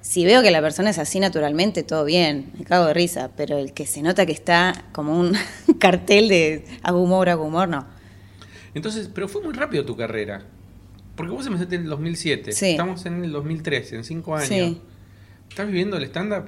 Si 0.00 0.24
veo 0.24 0.42
que 0.42 0.50
la 0.50 0.62
persona 0.62 0.90
es 0.90 0.98
así 0.98 1.20
naturalmente, 1.20 1.82
todo 1.82 2.04
bien, 2.04 2.52
me 2.58 2.64
cago 2.64 2.86
de 2.86 2.94
risa, 2.94 3.30
pero 3.36 3.58
el 3.58 3.72
que 3.74 3.86
se 3.86 4.00
nota 4.02 4.24
que 4.26 4.32
está 4.32 4.84
como 4.92 5.18
un 5.18 5.34
cartel 5.78 6.28
de 6.28 6.64
hago 6.82 7.02
humor, 7.02 7.28
hago 7.28 7.44
humor, 7.44 7.68
no. 7.68 7.86
Entonces, 8.74 9.10
pero 9.12 9.28
fue 9.28 9.42
muy 9.42 9.52
rápido 9.52 9.84
tu 9.84 9.96
carrera. 9.96 10.42
Porque 11.16 11.32
vos 11.32 11.44
empezaste 11.46 11.74
en 11.74 11.82
el 11.82 11.88
2007. 11.90 12.52
Sí. 12.52 12.70
Estamos 12.70 13.04
en 13.04 13.24
el 13.24 13.32
2013, 13.32 13.96
en 13.96 14.04
cinco 14.04 14.34
años. 14.36 14.48
Sí. 14.48 14.80
¿Estás 15.50 15.66
viviendo 15.66 15.96
el 15.98 16.04
stand-up? 16.04 16.44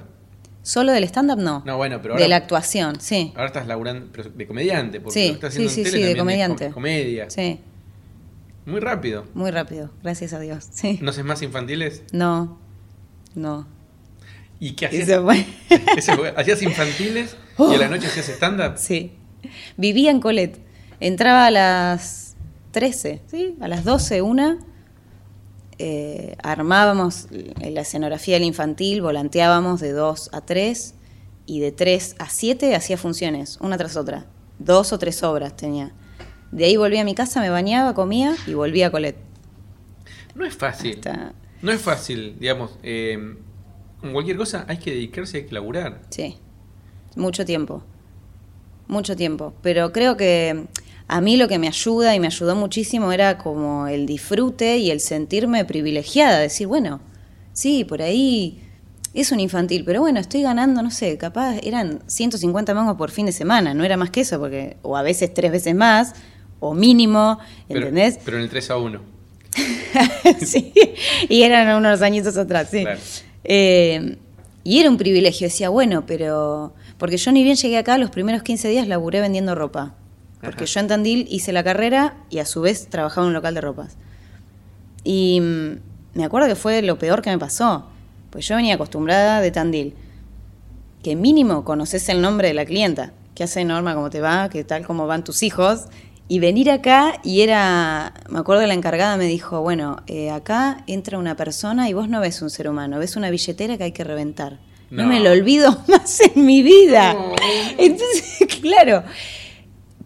Solo 0.63 0.93
del 0.93 1.03
stand-up 1.03 1.37
no. 1.37 1.61
No, 1.65 1.77
bueno, 1.77 1.99
pero 2.01 2.15
de 2.15 2.21
ahora- 2.23 2.29
la 2.29 2.35
actuación, 2.37 2.99
sí. 3.01 3.33
Ahora 3.35 3.47
estás 3.47 3.67
laburando 3.67 4.07
pero 4.11 4.29
de 4.29 4.47
comediante, 4.47 4.99
porque 5.01 5.19
Sí, 5.19 5.27
lo 5.27 5.33
estás 5.35 5.49
haciendo 5.49 5.69
sí, 5.71 5.81
en 5.81 5.85
sí, 5.85 5.91
tele 5.91 6.03
sí, 6.05 6.13
de 6.13 6.17
comediante. 6.17 6.65
com- 6.67 6.73
comedia. 6.73 7.29
Sí, 7.29 7.59
Muy 8.65 8.79
rápido. 8.79 9.25
muy 9.33 9.51
rápido, 9.51 9.91
gracias 10.01 10.31
a 10.33 10.39
Dios. 10.39 10.69
Sí. 10.71 10.99
¿No 11.01 11.09
haces 11.11 11.25
más 11.25 11.41
infantiles? 11.41 12.03
No, 12.13 12.57
no. 13.35 13.67
¿Y 14.59 14.73
qué 14.73 14.85
hacías? 14.87 15.07
Fue- 16.15 16.33
¿Hacías 16.37 16.61
infantiles 16.61 17.35
y 17.59 17.75
a 17.75 17.77
la 17.77 17.89
noche 17.89 18.07
hacías 18.07 18.29
stand-up? 18.29 18.77
Sí. 18.77 19.13
Vivía 19.77 20.09
en 20.11 20.19
Colet. 20.21 20.57
Entraba 20.99 21.47
a 21.47 21.51
las 21.51 22.35
13, 22.71 23.21
¿sí? 23.27 23.55
A 23.59 23.67
las 23.67 23.83
12, 23.83 24.21
una. 24.21 24.59
Eh, 25.79 26.37
armábamos 26.43 27.27
la 27.31 27.81
escenografía 27.81 28.35
del 28.35 28.43
infantil, 28.43 29.01
volanteábamos 29.01 29.81
de 29.81 29.91
2 29.91 30.29
a 30.31 30.41
3 30.41 30.93
y 31.47 31.59
de 31.59 31.71
3 31.71 32.15
a 32.19 32.29
7 32.29 32.75
hacía 32.75 32.95
funciones, 32.97 33.57
una 33.59 33.75
tras 33.77 33.97
otra. 33.97 34.25
Dos 34.59 34.93
o 34.93 34.99
tres 34.99 35.23
obras 35.23 35.57
tenía. 35.57 35.91
De 36.51 36.65
ahí 36.65 36.77
volvía 36.77 37.01
a 37.01 37.05
mi 37.05 37.15
casa, 37.15 37.41
me 37.41 37.49
bañaba, 37.49 37.95
comía 37.95 38.35
y 38.45 38.53
volvía 38.53 38.87
a 38.87 38.91
Colet. 38.91 39.17
No 40.35 40.45
es 40.45 40.55
fácil. 40.55 41.01
No 41.63 41.71
es 41.71 41.81
fácil, 41.81 42.35
digamos. 42.39 42.77
Eh, 42.83 43.37
con 44.01 44.11
cualquier 44.11 44.35
cosa 44.35 44.65
hay 44.67 44.77
que 44.77 44.91
dedicarse, 44.91 45.37
hay 45.37 45.45
que 45.45 45.53
laburar. 45.53 46.01
Sí, 46.09 46.35
mucho 47.15 47.45
tiempo, 47.45 47.83
mucho 48.87 49.15
tiempo. 49.15 49.53
Pero 49.61 49.93
creo 49.93 50.17
que 50.17 50.65
a 51.07 51.21
mí 51.21 51.37
lo 51.37 51.47
que 51.47 51.59
me 51.59 51.69
ayuda 51.69 52.13
y 52.15 52.19
me 52.19 52.27
ayudó 52.27 52.57
muchísimo 52.57 53.13
era 53.13 53.37
como 53.37 53.87
el 53.87 54.05
disfrute 54.05 54.77
y 54.77 54.91
el 54.91 54.99
sentirme 54.99 55.63
privilegiada, 55.63 56.37
decir, 56.39 56.67
bueno, 56.67 56.99
sí, 57.53 57.85
por 57.85 58.01
ahí 58.01 58.61
es 59.13 59.31
un 59.31 59.39
infantil, 59.39 59.85
pero 59.85 60.01
bueno, 60.01 60.19
estoy 60.19 60.41
ganando, 60.41 60.81
no 60.81 60.91
sé, 60.91 61.17
capaz 61.17 61.59
eran 61.63 62.01
150 62.07 62.73
mangos 62.73 62.97
por 62.97 63.09
fin 63.09 63.25
de 63.27 63.31
semana, 63.31 63.73
no 63.73 63.85
era 63.85 63.95
más 63.95 64.09
que 64.09 64.21
eso, 64.21 64.37
porque 64.37 64.75
o 64.81 64.97
a 64.97 65.01
veces 65.01 65.33
tres 65.33 65.49
veces 65.51 65.75
más, 65.75 66.13
o 66.59 66.73
mínimo, 66.73 67.39
Pero, 67.69 67.79
¿entendés? 67.79 68.19
pero 68.25 68.35
en 68.35 68.43
el 68.43 68.49
3 68.49 68.69
a 68.71 68.77
1. 68.77 69.12
sí, 70.45 70.73
y 71.29 71.43
eran 71.43 71.75
unos 71.77 72.01
añitos 72.01 72.37
atrás, 72.37 72.69
sí. 72.71 72.81
Claro. 72.81 72.99
Eh, 73.43 74.17
y 74.63 74.79
era 74.79 74.89
un 74.89 74.97
privilegio, 74.97 75.47
decía, 75.47 75.69
bueno, 75.69 76.05
pero... 76.05 76.73
Porque 76.97 77.17
yo 77.17 77.31
ni 77.31 77.43
bien 77.43 77.57
llegué 77.57 77.77
acá, 77.77 77.97
los 77.97 78.09
primeros 78.09 78.43
15 78.43 78.69
días 78.69 78.87
laburé 78.87 79.19
vendiendo 79.19 79.55
ropa. 79.55 79.95
Porque 80.41 80.63
Ajá. 80.63 80.73
yo 80.73 80.79
en 80.79 80.87
Tandil 80.87 81.27
hice 81.29 81.51
la 81.51 81.63
carrera 81.63 82.15
y 82.29 82.39
a 82.39 82.45
su 82.45 82.61
vez 82.61 82.87
trabajaba 82.87 83.25
en 83.25 83.29
un 83.29 83.33
local 83.33 83.53
de 83.55 83.61
ropas. 83.61 83.97
Y 85.03 85.39
mm, 85.41 86.17
me 86.17 86.23
acuerdo 86.23 86.47
que 86.47 86.55
fue 86.55 86.81
lo 86.81 86.97
peor 86.97 87.21
que 87.21 87.29
me 87.29 87.37
pasó. 87.37 87.87
Pues 88.29 88.47
yo 88.47 88.55
venía 88.55 88.75
acostumbrada 88.75 89.41
de 89.41 89.51
Tandil. 89.51 89.95
Que 91.01 91.15
mínimo 91.15 91.65
conoces 91.65 92.07
el 92.07 92.21
nombre 92.21 92.49
de 92.49 92.53
la 92.53 92.65
clienta. 92.65 93.11
¿Qué 93.35 93.43
hace 93.43 93.65
Norma? 93.65 93.95
¿Cómo 93.95 94.09
te 94.09 94.21
va? 94.21 94.49
¿Qué 94.49 94.63
tal? 94.63 94.85
¿Cómo 94.85 95.07
van 95.07 95.23
tus 95.23 95.43
hijos? 95.43 95.85
Y 96.33 96.39
venir 96.39 96.71
acá 96.71 97.19
y 97.23 97.41
era, 97.41 98.11
me 98.27 98.39
acuerdo 98.39 98.61
que 98.63 98.67
la 98.67 98.73
encargada 98.73 99.17
me 99.17 99.25
dijo, 99.27 99.61
bueno, 99.61 99.97
eh, 100.07 100.31
acá 100.31 100.83
entra 100.87 101.19
una 101.19 101.35
persona 101.35 101.87
y 101.89 101.93
vos 101.93 102.09
no 102.09 102.19
ves 102.21 102.41
un 102.41 102.49
ser 102.49 102.67
humano, 102.67 102.97
ves 102.97 103.15
una 103.15 103.29
billetera 103.29 103.77
que 103.77 103.83
hay 103.83 103.91
que 103.91 104.03
reventar. 104.03 104.57
No, 104.89 105.03
No. 105.03 105.09
me 105.09 105.19
lo 105.19 105.29
olvido 105.29 105.69
más 105.87 106.19
en 106.21 106.43
mi 106.43 106.63
vida. 106.63 107.13
No. 107.13 107.35
Entonces, 107.77 108.47
claro, 108.63 109.03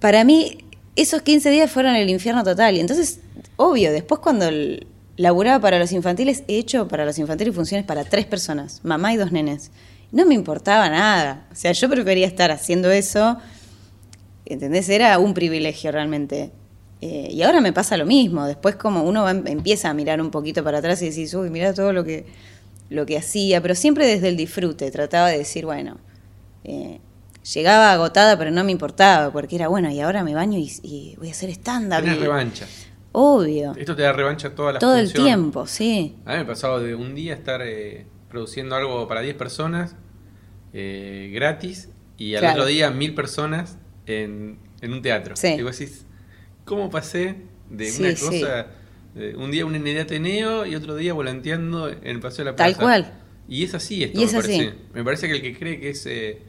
para 0.01 0.25
mí 0.25 0.57
esos 0.98 1.22
15 1.22 1.50
días 1.50 1.72
fueron 1.72 1.96
el 1.96 2.10
infierno 2.10 2.43
total. 2.43 2.75
Y 2.75 2.81
entonces, 2.81 3.22
obvio, 3.55 3.93
después 3.93 4.19
cuando 4.19 4.50
laburaba 5.15 5.62
para 5.62 5.79
los 5.79 5.93
infantiles, 5.93 6.43
he 6.50 6.57
hecho 6.57 6.89
para 6.89 7.05
los 7.05 7.17
infantiles 7.19 7.55
funciones 7.55 7.86
para 7.86 8.03
tres 8.03 8.25
personas, 8.25 8.81
mamá 8.84 9.13
y 9.13 9.15
dos 9.15 9.31
nenes. 9.31 9.72
No 10.12 10.25
me 10.25 10.34
importaba 10.36 10.89
nada. 10.89 11.48
O 11.53 11.55
sea, 11.55 11.72
yo 11.72 11.88
prefería 11.89 12.27
estar 12.27 12.51
haciendo 12.51 12.91
eso. 12.91 13.38
¿Entendés? 14.50 14.89
Era 14.89 15.18
un 15.20 15.34
privilegio 15.34 15.92
realmente. 15.92 16.51
Eh, 17.01 17.27
y 17.32 17.42
ahora 17.44 17.62
me 17.62 17.74
pasa 17.74 17.96
lo 17.98 18.06
mismo. 18.06 18.46
Después 18.46 18.75
como 18.75 19.04
uno 19.04 19.24
va- 19.24 19.32
empieza 19.32 19.89
a 19.89 19.94
mirar 19.94 20.20
un 20.22 20.32
poquito 20.32 20.63
para 20.63 20.80
atrás 20.80 21.01
y 21.01 21.10
decís, 21.10 21.34
uy, 21.34 21.50
mira 21.50 21.74
todo 21.74 21.94
lo 21.94 22.04
que, 22.04 22.25
lo 22.89 23.06
que 23.06 23.18
hacía. 23.18 23.62
Pero 23.62 23.75
siempre 23.75 24.08
desde 24.08 24.30
el 24.30 24.38
disfrute. 24.38 24.89
Trataba 24.92 25.30
de 25.30 25.38
decir, 25.39 25.66
bueno, 25.66 25.98
eh, 26.63 27.00
llegaba 27.54 27.92
agotada, 27.92 28.38
pero 28.38 28.50
no 28.51 28.63
me 28.63 28.72
importaba. 28.72 29.32
Porque 29.32 29.56
era, 29.58 29.68
bueno, 29.68 29.92
y 29.92 30.00
ahora 30.00 30.24
me 30.24 30.34
baño 30.34 30.58
y, 30.58 30.72
y 30.82 31.16
voy 31.18 31.27
a 31.27 31.32
hacer 31.32 31.50
stand-up. 31.51 32.01
Tenés 32.01 32.18
y- 32.18 32.22
revancha. 32.22 32.66
Obvio. 33.12 33.74
Esto 33.75 33.96
te 33.96 34.04
da 34.04 34.13
revancha 34.13 34.54
todas 34.54 34.74
las 34.75 34.80
Todo 34.80 34.96
el 34.98 35.12
tiempo, 35.12 35.66
sí. 35.66 36.16
A 36.25 36.32
mí 36.32 36.36
me 36.38 36.42
ha 36.44 36.48
pasado 36.48 36.80
de 36.80 36.94
un 36.94 37.16
día 37.16 37.34
estar 37.34 37.62
eh, 37.63 38.06
produciendo 38.30 38.75
algo 38.75 39.08
para 39.08 39.22
10 39.22 39.36
personas 39.36 39.96
eh, 40.74 41.32
gratis 41.34 41.89
y 42.18 42.36
al 42.36 42.42
Claro. 42.42 42.56
otro 42.62 42.66
día 42.68 42.92
mil 42.92 43.16
personas 43.16 43.77
en, 44.07 44.57
en 44.81 44.93
un 44.93 45.01
teatro. 45.01 45.35
Sí. 45.35 45.49
Y 45.49 45.61
vos 45.61 45.77
decís, 45.77 46.05
¿cómo 46.65 46.89
pasé 46.89 47.35
de 47.69 47.85
Sí, 47.91 48.01
una 48.03 48.15
sí. 48.15 48.25
cosa, 48.25 48.67
un 49.37 49.51
día 49.51 49.65
un 49.65 49.75
en 49.75 49.97
Ateneo 49.99 50.65
y 50.65 50.75
otro 50.75 50.95
día 50.95 51.13
volanteando 51.13 51.89
en 51.89 51.99
el 52.05 52.19
Paseo 52.19 52.45
de 52.45 52.51
la 52.51 52.55
Tal 52.55 52.71
Plaza? 52.73 52.81
cual. 52.81 53.13
Y 53.49 53.63
es 53.63 53.73
así 53.73 54.03
esto, 54.03 54.19
Y 54.19 54.23
es 54.23 54.33
me 54.33 54.39
así. 54.39 54.47
parece. 54.57 54.75
Me 54.93 55.03
parece 55.03 55.27
que 55.27 55.33
el 55.35 55.41
que 55.41 55.57
cree 55.57 55.79
que 55.79 55.89
es... 55.91 56.05
eh, 56.05 56.39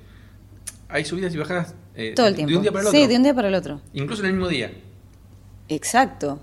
hay 0.88 1.04
subidas 1.04 1.34
y 1.34 1.38
bajadas 1.38 1.74
eh, 1.94 2.14
Todo 2.16 2.26
el 2.28 2.34
tiempo. 2.34 2.50
de 2.50 2.56
un 2.56 2.62
día 2.62 2.72
para 2.72 2.84
el 2.84 2.90
sí, 2.90 2.96
otro. 2.98 3.08
de 3.08 3.16
un 3.16 3.22
día 3.22 3.34
para 3.34 3.48
el 3.48 3.54
otro. 3.54 3.80
Incluso 3.92 4.22
en 4.22 4.28
el 4.28 4.32
mismo 4.34 4.48
día. 4.48 4.72
Exacto. 5.68 6.40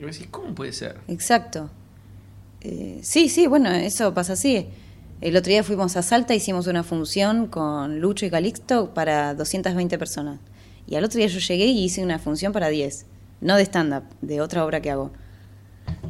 Y 0.00 0.04
vos 0.04 0.12
decís, 0.14 0.28
¿cómo 0.30 0.54
puede 0.54 0.72
ser? 0.72 0.98
Exacto. 1.08 1.70
Eh, 2.60 3.00
sí, 3.02 3.28
sí, 3.28 3.46
bueno, 3.46 3.70
eso 3.72 4.14
pasa 4.14 4.34
así. 4.34 4.66
El 5.20 5.36
otro 5.36 5.50
día 5.50 5.64
fuimos 5.64 5.96
a 5.96 6.02
Salta, 6.02 6.34
hicimos 6.34 6.66
una 6.68 6.84
función 6.84 7.48
con 7.48 8.00
Lucho 8.00 8.24
y 8.26 8.30
Calixto 8.30 8.94
para 8.94 9.34
220 9.34 9.98
personas. 9.98 10.38
Y 10.88 10.96
al 10.96 11.04
otro 11.04 11.18
día 11.18 11.26
yo 11.26 11.38
llegué 11.38 11.66
y 11.66 11.84
hice 11.84 12.02
una 12.02 12.18
función 12.18 12.52
para 12.52 12.68
10. 12.68 13.06
No 13.40 13.56
de 13.56 13.62
stand-up, 13.62 14.04
de 14.22 14.40
otra 14.40 14.64
obra 14.64 14.80
que 14.80 14.90
hago. 14.90 15.12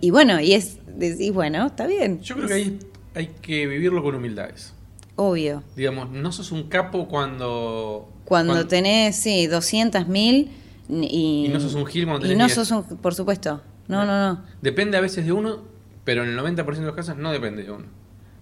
Y 0.01 0.11
bueno, 0.11 0.41
y 0.41 0.55
es, 0.55 0.79
decís, 0.87 1.33
bueno, 1.33 1.67
está 1.67 1.87
bien. 1.87 2.21
Yo 2.21 2.37
creo 2.37 2.49
que 2.49 2.55
hay, 2.55 2.79
hay 3.15 3.27
que 3.43 3.67
vivirlo 3.67 4.03
con 4.03 4.15
humildad 4.15 4.51
eso. 4.51 4.73
Obvio. 5.17 5.65
Digamos, 5.77 6.11
no 6.11 6.31
sos 6.31 6.53
un 6.53 6.69
capo 6.69 7.09
cuando... 7.09 8.09
Cuando 8.25 8.67
tenés, 8.67 9.17
sí, 9.17 9.47
200 9.47 10.07
mil 10.07 10.51
y, 10.89 11.47
Y 11.47 11.51
no 11.53 11.61
sos 11.61 11.75
un 11.75 11.87
gil 11.87 12.07
cuando 12.07 12.27
Y 12.27 12.31
tenés 12.31 12.39
no 12.39 12.47
10. 12.47 12.55
sos 12.55 12.71
un, 12.71 12.97
por 12.99 13.15
supuesto. 13.15 13.61
No, 13.89 14.05
no, 14.07 14.33
no. 14.35 14.45
Depende 14.63 14.97
a 14.97 15.01
veces 15.01 15.25
de 15.27 15.33
uno, 15.33 15.65
pero 16.05 16.23
en 16.23 16.31
el 16.31 16.39
90% 16.39 16.65
de 16.75 16.83
los 16.83 16.95
casos 16.95 17.17
no 17.17 17.33
depende 17.33 17.65
de 17.65 17.73
uno. 17.73 17.87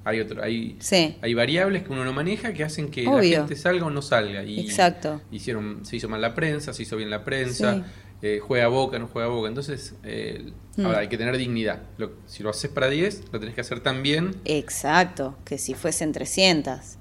Hay 0.08 0.20
otro, 0.20 0.40
hay, 0.40 0.76
Sí. 0.78 1.16
hay 1.20 1.34
variables 1.34 1.82
que 1.82 1.92
uno 1.92 2.04
no 2.04 2.12
maneja 2.12 2.52
que 2.52 2.62
hacen 2.62 2.90
que 2.92 3.08
Obvio. 3.08 3.18
la 3.32 3.36
gente 3.38 3.56
salga 3.56 3.86
o 3.86 3.90
no 3.90 4.02
salga. 4.02 4.44
Y 4.44 4.60
Exacto. 4.60 5.20
Hicieron, 5.32 5.84
se 5.84 5.96
hizo 5.96 6.08
mal 6.08 6.20
la 6.20 6.32
prensa, 6.32 6.72
se 6.72 6.84
hizo 6.84 6.96
bien 6.96 7.10
la 7.10 7.24
prensa, 7.24 7.74
Sí. 7.74 7.82
eh, 8.22 8.38
juega 8.40 8.68
boca, 8.68 9.00
no 9.00 9.08
juega 9.08 9.26
boca. 9.26 9.48
Entonces, 9.48 9.96
eh, 10.04 10.52
Mm. 10.76 10.86
ahora 10.86 11.00
hay 11.00 11.08
que 11.08 11.18
tener 11.18 11.36
dignidad. 11.36 11.82
Lo- 11.98 12.12
si 12.26 12.44
lo 12.44 12.50
haces 12.50 12.70
para 12.70 12.88
10, 12.88 13.24
lo 13.32 13.40
tenés 13.40 13.56
que 13.56 13.62
hacer 13.62 13.80
tan 13.80 14.04
bien. 14.04 14.36
Exacto, 14.44 15.36
que 15.44 15.58
si 15.58 15.74
fuesen 15.74 16.12
300. 16.12 16.98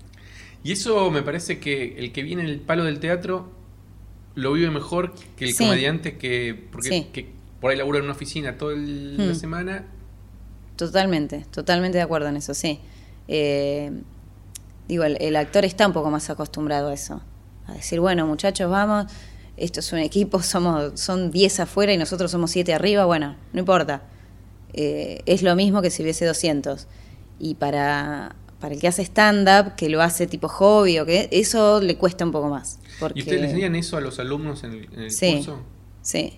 Y 0.63 0.71
eso 0.71 1.11
me 1.11 1.21
parece 1.21 1.59
que 1.59 1.99
el 1.99 2.11
que 2.11 2.23
viene 2.23 2.41
en 2.41 2.49
el 2.49 2.59
palo 2.59 2.85
del 2.85 2.99
teatro 2.99 3.51
lo 4.33 4.51
vive 4.53 4.71
mejor 4.71 5.13
que 5.37 5.45
el 5.45 5.53
Sí. 5.53 5.63
comediante 5.63 6.17
que, 6.17 6.59
porque, 6.71 7.07
que 7.13 7.29
por 7.61 7.69
ahí 7.69 7.77
labura 7.77 7.99
en 7.99 8.05
una 8.05 8.13
oficina 8.13 8.57
toda 8.57 8.73
el- 8.73 9.15
la 9.27 9.33
Mm. 9.33 9.35
semana. 9.35 9.85
Totalmente, 10.75 11.45
totalmente 11.51 11.99
de 11.99 12.03
acuerdo 12.03 12.27
en 12.29 12.37
eso, 12.37 12.53
sí. 12.53 12.79
Eh, 13.27 13.91
digo, 14.87 15.03
el, 15.03 15.17
el 15.21 15.35
actor 15.35 15.65
está 15.65 15.87
un 15.87 15.93
poco 15.93 16.09
más 16.11 16.29
acostumbrado 16.29 16.89
a 16.89 16.93
eso. 16.93 17.21
A 17.67 17.73
decir, 17.73 17.99
bueno, 17.99 18.27
muchachos, 18.27 18.69
vamos. 18.69 19.11
esto 19.57 19.79
es 19.79 19.91
un 19.91 19.99
equipo, 19.99 20.41
somos, 20.43 20.99
son 20.99 21.31
10 21.31 21.61
afuera 21.61 21.93
y 21.93 21.97
nosotros 21.97 22.31
somos 22.31 22.51
7 22.51 22.73
arriba, 22.73 23.05
bueno, 23.05 23.35
no 23.53 23.59
importa. 23.59 24.03
Eh, 24.73 25.21
es 25.25 25.41
lo 25.41 25.55
mismo 25.55 25.81
que 25.81 25.89
si 25.89 26.03
hubiese 26.03 26.25
200. 26.25 26.87
Y 27.39 27.55
para, 27.55 28.35
para 28.59 28.73
el 28.75 28.79
que 28.81 28.87
hace 28.87 29.01
stand-up, 29.03 29.75
que 29.75 29.89
lo 29.89 30.01
hace 30.01 30.27
tipo 30.27 30.47
hobby 30.47 30.99
o 30.99 31.05
que 31.05 31.29
eso 31.31 31.81
le 31.81 31.97
cuesta 31.97 32.25
un 32.25 32.31
poco 32.31 32.49
más. 32.49 32.79
Porque... 32.99 33.19
¿Y 33.19 33.23
ustedes 33.23 33.41
le 33.41 33.47
enseñan 33.47 33.75
eso 33.75 33.97
a 33.97 34.01
los 34.01 34.19
alumnos 34.19 34.63
en 34.63 34.71
el, 34.73 34.89
en 34.93 34.99
el 35.03 35.11
Sí, 35.11 35.35
curso? 35.37 35.61
sí. 36.01 36.33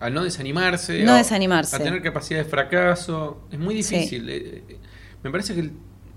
A 0.00 0.10
no 0.10 0.24
desanimarse. 0.24 1.02
No 1.04 1.12
a, 1.14 1.18
desanimarse. 1.18 1.76
A 1.76 1.78
tener 1.78 2.02
capacidad 2.02 2.40
de 2.40 2.44
fracaso. 2.44 3.40
Es 3.50 3.58
muy 3.58 3.74
difícil. 3.74 4.28
Eh, 4.28 4.64
eh, 4.68 4.78
Me 5.22 5.30
parece 5.30 5.54
que, 5.54 5.60
el- 5.60 5.72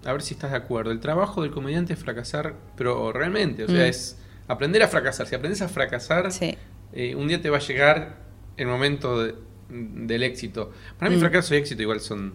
a 0.05 0.11
ver 0.13 0.21
si 0.21 0.33
estás 0.33 0.51
de 0.51 0.57
acuerdo, 0.57 0.91
el 0.91 0.99
trabajo 0.99 1.41
del 1.41 1.51
comediante 1.51 1.93
es 1.93 1.99
fracasar, 1.99 2.55
pero 2.75 3.11
realmente, 3.11 3.63
o 3.63 3.67
sea, 3.67 3.85
Mm. 3.85 3.89
es 3.89 4.17
aprender 4.47 4.81
a 4.83 4.87
fracasar. 4.87 5.27
Si 5.27 5.35
aprendes 5.35 5.61
a 5.61 5.67
fracasar, 5.67 6.31
Sí. 6.31 6.57
eh, 6.93 7.15
un 7.15 7.27
día 7.27 7.41
te 7.41 7.49
va 7.49 7.57
a 7.57 7.61
llegar 7.61 8.17
el 8.57 8.67
momento 8.67 9.21
de- 9.23 9.35
del 9.69 10.23
éxito. 10.23 10.71
Para 10.97 11.09
mí 11.09 11.17
Mm. 11.17 11.19
fracaso 11.19 11.53
y 11.53 11.57
éxito 11.57 11.81
igual 11.81 11.99
son... 11.99 12.33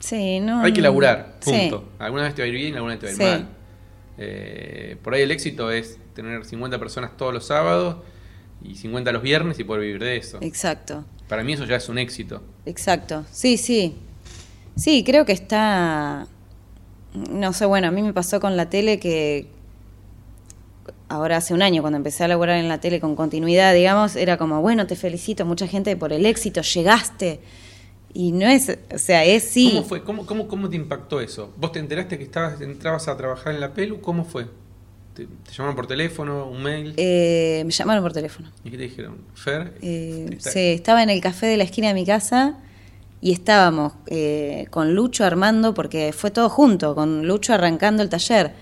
Sí, 0.00 0.38
no. 0.40 0.60
Hay 0.62 0.72
que 0.72 0.82
laburar, 0.82 1.36
Sí. 1.40 1.50
punto. 1.50 1.88
Alguna 1.98 2.24
vez 2.24 2.34
te 2.34 2.42
va 2.42 2.46
a 2.46 2.48
ir 2.48 2.54
bien, 2.54 2.74
alguna 2.74 2.94
vez 2.96 3.00
te 3.00 3.06
va 3.06 3.10
a 3.10 3.14
ir 3.14 3.18
Sí. 3.38 3.42
mal. 3.44 3.48
Eh, 4.18 4.96
por 5.02 5.14
ahí 5.14 5.22
el 5.22 5.30
éxito 5.30 5.70
es 5.70 5.98
tener 6.14 6.44
50 6.44 6.78
personas 6.78 7.16
todos 7.16 7.32
los 7.32 7.46
sábados 7.46 7.96
y 8.62 8.74
50 8.76 9.12
los 9.12 9.22
viernes 9.22 9.58
y 9.58 9.64
poder 9.64 9.82
vivir 9.82 10.02
de 10.02 10.16
eso. 10.16 10.38
Exacto. 10.42 11.04
Para 11.28 11.42
mí 11.42 11.54
eso 11.54 11.64
ya 11.64 11.76
es 11.76 11.88
un 11.88 11.98
éxito. 11.98 12.42
Exacto, 12.66 13.24
sí, 13.32 13.56
sí. 13.56 13.96
Sí, 14.76 15.04
creo 15.04 15.24
que 15.24 15.32
está... 15.32 16.26
No 17.30 17.52
sé, 17.52 17.64
bueno, 17.66 17.88
a 17.88 17.90
mí 17.90 18.02
me 18.02 18.12
pasó 18.12 18.40
con 18.40 18.56
la 18.56 18.68
tele 18.70 18.98
que 18.98 19.46
ahora 21.08 21.36
hace 21.36 21.54
un 21.54 21.62
año, 21.62 21.80
cuando 21.82 21.96
empecé 21.96 22.24
a 22.24 22.28
laburar 22.28 22.58
en 22.58 22.68
la 22.68 22.80
tele 22.80 23.00
con 23.00 23.14
continuidad, 23.14 23.72
digamos, 23.72 24.16
era 24.16 24.36
como, 24.36 24.60
bueno, 24.60 24.86
te 24.86 24.96
felicito, 24.96 25.44
mucha 25.44 25.68
gente 25.68 25.96
por 25.96 26.12
el 26.12 26.26
éxito, 26.26 26.60
llegaste. 26.62 27.40
Y 28.12 28.32
no 28.32 28.46
es, 28.46 28.76
o 28.92 28.98
sea, 28.98 29.24
es 29.24 29.44
sí. 29.44 29.70
¿Cómo 29.74 29.84
fue? 29.84 30.02
¿Cómo, 30.04 30.26
cómo, 30.26 30.48
cómo 30.48 30.68
te 30.68 30.76
impactó 30.76 31.20
eso? 31.20 31.52
¿Vos 31.56 31.72
te 31.72 31.78
enteraste 31.80 32.16
que 32.16 32.24
estabas, 32.24 32.60
entrabas 32.60 33.08
a 33.08 33.16
trabajar 33.16 33.54
en 33.54 33.60
la 33.60 33.72
pelu? 33.74 34.00
¿Cómo 34.00 34.24
fue? 34.24 34.46
¿Te, 35.14 35.26
te 35.26 35.52
llamaron 35.52 35.76
por 35.76 35.86
teléfono, 35.86 36.48
un 36.48 36.62
mail? 36.62 36.94
Eh, 36.96 37.62
me 37.64 37.70
llamaron 37.72 38.02
por 38.02 38.12
teléfono. 38.12 38.50
¿Y 38.64 38.70
qué 38.70 38.76
te 38.76 38.82
dijeron? 38.84 39.18
Fer, 39.34 39.74
Eh, 39.82 40.36
sí, 40.38 40.60
estaba 40.60 41.02
en 41.02 41.10
el 41.10 41.20
café 41.20 41.46
de 41.46 41.56
la 41.56 41.64
esquina 41.64 41.88
de 41.88 41.94
mi 41.94 42.04
casa 42.04 42.56
y 43.24 43.32
estábamos 43.32 43.94
eh, 44.08 44.66
con 44.68 44.94
Lucho 44.94 45.24
armando, 45.24 45.72
porque 45.72 46.12
fue 46.12 46.30
todo 46.30 46.50
junto, 46.50 46.94
con 46.94 47.26
Lucho 47.26 47.54
arrancando 47.54 48.02
el 48.02 48.10
taller. 48.10 48.52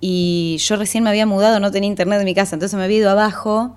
Y 0.00 0.58
yo 0.60 0.76
recién 0.76 1.02
me 1.02 1.10
había 1.10 1.26
mudado, 1.26 1.58
no 1.58 1.72
tenía 1.72 1.88
internet 1.88 2.20
en 2.20 2.24
mi 2.24 2.36
casa, 2.36 2.54
entonces 2.54 2.78
me 2.78 2.84
había 2.84 2.98
ido 2.98 3.10
abajo 3.10 3.74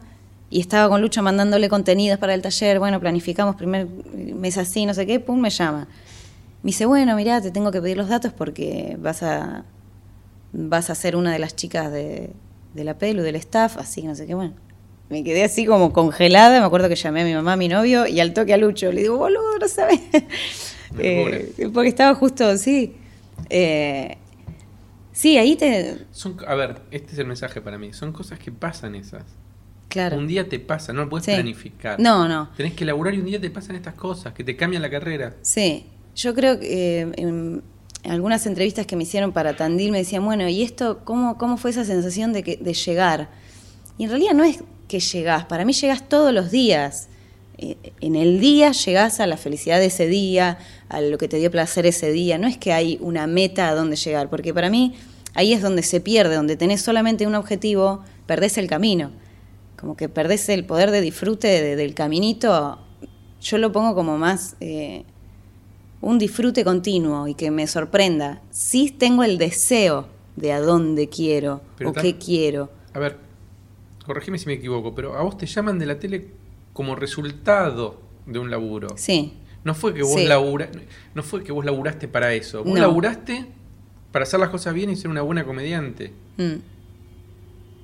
y 0.52 0.60
estaba 0.60 0.88
con 0.88 1.02
Lucho 1.02 1.24
mandándole 1.24 1.68
contenidos 1.68 2.20
para 2.20 2.36
el 2.36 2.44
taller. 2.44 2.78
Bueno, 2.78 3.00
planificamos 3.00 3.56
primer 3.56 3.88
mes 4.14 4.60
así, 4.60 4.86
no 4.86 4.94
sé 4.94 5.08
qué, 5.08 5.20
pum, 5.20 5.40
me 5.40 5.50
llama. 5.50 5.88
Me 6.62 6.68
dice, 6.68 6.86
bueno, 6.86 7.16
mirá, 7.16 7.42
te 7.42 7.50
tengo 7.50 7.72
que 7.72 7.82
pedir 7.82 7.98
los 7.98 8.08
datos 8.08 8.32
porque 8.34 8.98
vas 9.00 9.24
a, 9.24 9.66
vas 10.54 10.92
a 10.92 10.96
ser 10.96 11.16
una 11.16 11.32
de 11.32 11.40
las 11.40 11.56
chicas 11.56 11.92
de, 11.92 12.30
de 12.76 12.84
la 12.84 13.00
pelu, 13.00 13.24
del 13.24 13.36
staff, 13.38 13.78
así 13.78 14.04
no 14.04 14.14
sé 14.14 14.28
qué, 14.28 14.36
bueno. 14.36 14.54
Me 15.10 15.24
quedé 15.24 15.44
así 15.44 15.66
como 15.66 15.94
congelada, 15.94 16.60
me 16.60 16.66
acuerdo 16.66 16.90
que 16.90 16.96
llamé 16.96 17.22
a 17.22 17.26
mi 17.26 17.34
mamá, 17.34 17.54
a 17.54 17.56
mi 17.58 17.70
novio, 17.70 18.08
y 18.08 18.20
al 18.20 18.34
toque 18.34 18.54
a 18.54 18.58
Lucho. 18.58 18.92
Le 18.92 19.02
digo, 19.02 19.18
boludo, 19.18 19.58
no 19.60 19.68
sabes. 19.68 20.00
Eh, 21.00 21.54
porque 21.74 21.90
estaba 21.90 22.16
justo, 22.16 22.58
sí. 22.58 22.96
Eh, 23.50 24.18
sí, 25.12 25.38
ahí 25.38 25.56
te... 25.58 26.06
son, 26.12 26.38
a 26.48 26.56
ver, 26.56 26.82
este 26.92 27.12
es 27.12 27.20
el 27.20 27.28
mensaje 27.28 27.60
para 27.62 27.78
mí. 27.78 27.92
Son 27.94 28.14
cosas 28.14 28.40
que 28.40 28.52
pasan 28.54 28.96
esas. 28.96 29.24
Claro. 29.90 30.18
Un 30.18 30.28
día 30.28 30.48
te 30.48 30.60
pasa, 30.60 30.94
no 30.94 31.04
lo 31.04 31.10
puedes 31.10 31.26
Sí. 31.26 31.34
planificar. 31.34 32.00
No, 32.00 32.28
no. 32.28 32.50
Tenés 32.56 32.74
que 32.74 32.86
laburar 32.86 33.14
y 33.14 33.20
un 33.20 33.26
día 33.26 33.40
te 33.40 33.50
pasan 33.50 33.76
estas 33.76 33.96
cosas, 33.96 34.34
que 34.34 34.44
te 34.44 34.56
cambian 34.56 34.82
la 34.82 34.90
carrera. 34.90 35.36
Sí, 35.42 35.86
yo 36.16 36.34
creo 36.34 36.58
que 36.60 37.02
eh, 37.02 37.12
en 37.18 37.64
algunas 38.06 38.48
entrevistas 38.48 38.86
que 38.88 38.96
me 38.96 39.04
hicieron 39.04 39.34
para 39.34 39.56
Tandil 39.56 39.92
me 39.92 40.00
decían, 40.00 40.24
bueno, 40.26 40.48
¿y 40.48 40.64
esto 40.64 41.02
cómo, 41.04 41.38
cómo 41.38 41.58
fue 41.58 41.72
esa 41.72 41.84
sensación 41.84 42.32
de, 42.34 42.44
que, 42.44 42.58
de 42.58 42.74
llegar? 42.74 43.30
Y 43.98 44.06
en 44.06 44.10
realidad 44.10 44.34
no 44.34 44.46
es 44.46 44.64
que 44.88 45.00
llegás, 45.00 45.46
para 45.46 45.66
mí 45.66 45.74
llegás 45.74 46.08
todos 46.08 46.34
los 46.34 46.52
días. 46.52 47.08
Eh, 47.58 47.76
en 48.02 48.16
el 48.16 48.40
día 48.40 48.72
llegás 48.72 49.20
a 49.20 49.28
la 49.28 49.36
felicidad 49.38 49.80
de 49.80 49.88
ese 49.88 50.08
día, 50.08 50.60
a 50.90 51.02
lo 51.02 51.18
que 51.18 51.28
te 51.28 51.38
dio 51.38 51.50
placer 51.52 51.86
ese 51.86 52.12
día. 52.12 52.38
No 52.38 52.48
es 52.48 52.58
que 52.58 52.72
hay 52.74 52.98
una 53.02 53.28
meta 53.28 53.70
a 53.70 53.76
donde 53.76 53.96
llegar, 53.96 54.30
porque 54.30 54.54
para 54.54 54.70
mí 54.70 54.94
ahí 55.34 55.54
es 55.54 55.62
donde 55.62 55.84
se 55.84 56.00
pierde, 56.02 56.36
donde 56.36 56.56
tenés 56.56 56.82
solamente 56.82 57.26
un 57.28 57.36
objetivo, 57.36 58.04
perdés 58.26 58.58
el 58.58 58.68
camino. 58.68 59.12
Como 59.80 59.96
que 59.98 60.10
perdés 60.10 60.50
el 60.50 60.66
poder 60.66 60.92
de 60.92 61.02
disfrute 61.02 61.48
de- 61.62 61.76
del 61.76 61.94
caminito. 61.94 62.80
Yo 63.42 63.58
lo 63.58 63.72
pongo 63.72 63.94
como 63.96 64.18
más... 64.18 64.56
eh, 64.60 65.04
un 66.00 66.20
disfrute 66.20 66.64
continuo 66.64 67.28
y 67.28 67.34
que 67.34 67.50
me 67.50 67.66
sorprenda. 67.66 68.42
Sí 68.52 68.92
tengo 68.92 69.24
el 69.24 69.40
deseo 69.40 70.08
de 70.36 70.52
a 70.54 70.62
dónde 70.62 71.10
quiero 71.10 71.62
Pero 71.76 71.90
o 71.90 71.94
qué 71.94 72.18
quiero. 72.18 72.70
A 72.94 73.00
ver, 73.00 73.18
corregime 74.08 74.40
si 74.40 74.48
me 74.48 74.54
equivoco, 74.54 74.96
pero 74.96 75.16
a 75.18 75.22
vos 75.22 75.38
te 75.38 75.46
llaman 75.46 75.78
de 75.78 75.86
la 75.86 76.00
tele 76.00 76.28
como 76.74 76.96
resultado 76.96 78.02
de 78.26 78.40
un 78.40 78.50
laburo. 78.50 78.88
Sí, 78.98 79.34
No 79.64 79.76
fue 79.76 79.94
que 79.94 80.02
vos 80.02 80.14
Sí. 80.14 80.26
labura- 80.26 80.70
no 81.14 81.24
fue 81.24 81.44
que 81.44 81.52
vos 81.52 81.66
laburaste 81.66 82.08
para 82.08 82.34
eso. 82.34 82.64
Vos 82.64 82.74
No. 82.76 82.80
laburaste 82.80 83.48
para 84.14 84.24
hacer 84.24 84.40
las 84.40 84.48
cosas 84.50 84.74
bien 84.74 84.90
y 84.90 84.96
ser 84.96 85.10
una 85.12 85.22
buena 85.24 85.44
comediante. 85.44 86.14
mm, 86.38 86.54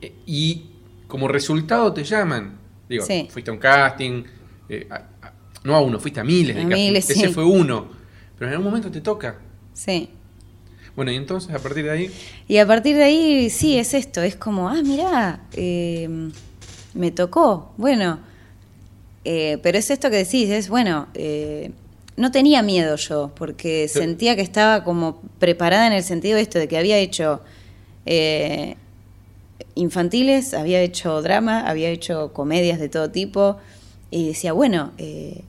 Eh, 0.02 0.14
Y 0.26 0.66
como 1.08 1.28
resultado 1.28 1.94
te 1.94 2.04
llaman. 2.06 2.58
Digo, 2.90 3.06
Sí. 3.06 3.28
fuiste 3.32 3.52
a 3.52 3.54
un 3.54 3.60
casting, 3.60 4.24
eh, 4.70 4.88
a- 4.90 4.96
a- 5.22 5.34
no 5.64 5.76
a 5.76 5.82
uno, 5.82 6.00
fuiste 6.00 6.20
a 6.20 6.24
miles 6.24 6.56
de 6.56 6.62
A 6.62 6.66
castings. 6.70 6.88
miles, 6.88 7.10
Ese 7.10 7.28
sí. 7.28 7.34
fue 7.34 7.44
uno. 7.46 7.88
Pero 8.38 8.48
en 8.50 8.54
algún 8.56 8.68
momento 8.68 8.90
te 8.92 9.02
toca. 9.02 9.40
sí. 9.74 10.10
Bueno, 10.96 11.12
y 11.12 11.16
entonces 11.16 11.54
a 11.54 11.60
partir 11.60 11.86
de 11.86 11.92
ahí, 11.92 12.12
Y 12.48 12.58
a 12.58 12.68
partir 12.68 12.96
de 12.96 13.04
ahí, 13.04 13.50
sí, 13.50 13.78
es 13.78 13.94
esto, 13.94 14.22
es 14.22 14.36
como, 14.36 14.70
ah, 14.70 14.82
mirá, 14.84 15.42
eh, 15.54 16.08
me 16.94 17.12
tocó, 17.12 17.74
bueno, 17.78 18.20
eh, 19.26 19.58
pero 19.64 19.78
es 19.80 19.90
esto 19.90 20.10
que 20.12 20.18
decís, 20.18 20.50
es, 20.50 20.70
bueno, 20.70 21.08
eh, 21.16 21.72
no 22.16 22.30
tenía 22.32 22.62
miedo 22.62 22.96
yo, 22.98 23.32
porque 23.36 23.88
sentía 23.88 24.36
que 24.36 24.44
estaba 24.44 24.84
como 24.84 25.20
preparada 25.40 25.88
en 25.88 25.94
el 25.94 26.04
sentido 26.04 26.36
de 26.36 26.44
esto, 26.44 26.60
de 26.60 26.68
que 26.68 26.78
había 26.78 26.98
hecho 26.98 27.42
eh, 28.06 28.76
infantiles, 29.76 30.54
había 30.54 30.82
hecho 30.82 31.22
drama, 31.24 31.68
había 31.68 31.90
hecho 31.90 32.34
comedias 32.34 32.80
de 32.80 32.90
todo 32.90 33.10
tipo, 33.10 33.58
y 34.12 34.28
decía, 34.28 34.54
bueno, 34.54 34.92
eh, 35.00 35.42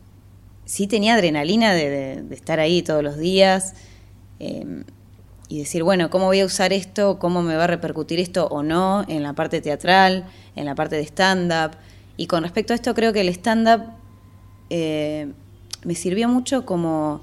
sí 0.65 0.87
tenía 0.87 1.15
adrenalina 1.15 1.75
de, 1.75 1.91
de- 1.91 2.23
de 2.23 2.35
estar 2.35 2.61
ahí 2.61 2.81
todos 2.83 3.03
los 3.03 3.19
días. 3.19 3.75
Y 5.49 5.59
decir, 5.59 5.83
bueno, 5.83 6.11
¿cómo 6.11 6.27
voy 6.27 6.41
a 6.41 6.47
usar 6.47 6.73
esto? 6.73 7.19
¿Cómo 7.19 7.43
me 7.43 7.57
va 7.57 7.65
a 7.65 7.67
repercutir 7.67 8.19
esto 8.19 8.47
o 8.47 8.63
no 8.63 9.05
en 9.09 9.23
la 9.23 9.35
parte 9.35 9.61
teatral, 9.61 10.25
en 10.57 10.65
la 10.65 10.75
parte 10.75 10.97
de 10.97 11.03
stand-up? 11.03 11.77
Y 12.17 12.27
con 12.27 12.43
respecto 12.43 12.73
a 12.73 12.77
esto, 12.77 12.95
creo 12.95 13.13
que 13.13 13.21
el 13.21 13.29
stand-up 13.29 13.83
eh, 14.71 15.33
me 15.85 15.95
sirvió 15.95 16.29
mucho 16.29 16.65
como 16.65 17.21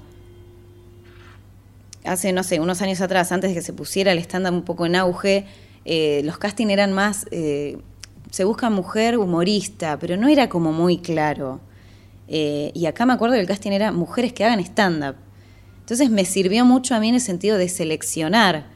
hace, 2.04 2.32
no 2.32 2.42
sé, 2.42 2.60
unos 2.60 2.82
años 2.82 3.00
atrás, 3.00 3.32
antes 3.32 3.50
de 3.50 3.54
que 3.54 3.62
se 3.62 3.72
pusiera 3.72 4.12
el 4.12 4.18
stand-up 4.18 4.54
un 4.54 4.62
poco 4.62 4.86
en 4.86 4.96
auge, 4.96 5.46
eh, 5.84 6.22
los 6.24 6.38
castings 6.38 6.70
eran 6.70 6.92
más, 6.92 7.26
eh, 7.32 7.78
se 8.30 8.44
busca 8.44 8.70
mujer 8.70 9.18
humorista, 9.18 9.98
pero 9.98 10.16
no 10.16 10.28
era 10.28 10.48
como 10.48 10.72
muy 10.72 10.98
claro. 10.98 11.60
Y 12.28 12.86
acá 12.86 13.04
me 13.04 13.12
acuerdo 13.12 13.34
que 13.34 13.42
el 13.42 13.46
casting 13.46 13.72
era 13.72 13.92
mujeres 13.92 14.32
que 14.32 14.42
hagan 14.42 14.58
stand-up. 14.60 15.16
Entonces 15.82 16.10
me 16.10 16.24
sirvió 16.24 16.64
mucho 16.64 16.94
a 16.94 17.00
mí 17.00 17.08
en 17.10 17.16
el 17.16 17.20
sentido 17.20 17.58
de 17.58 17.68
seleccionar. 17.68 18.66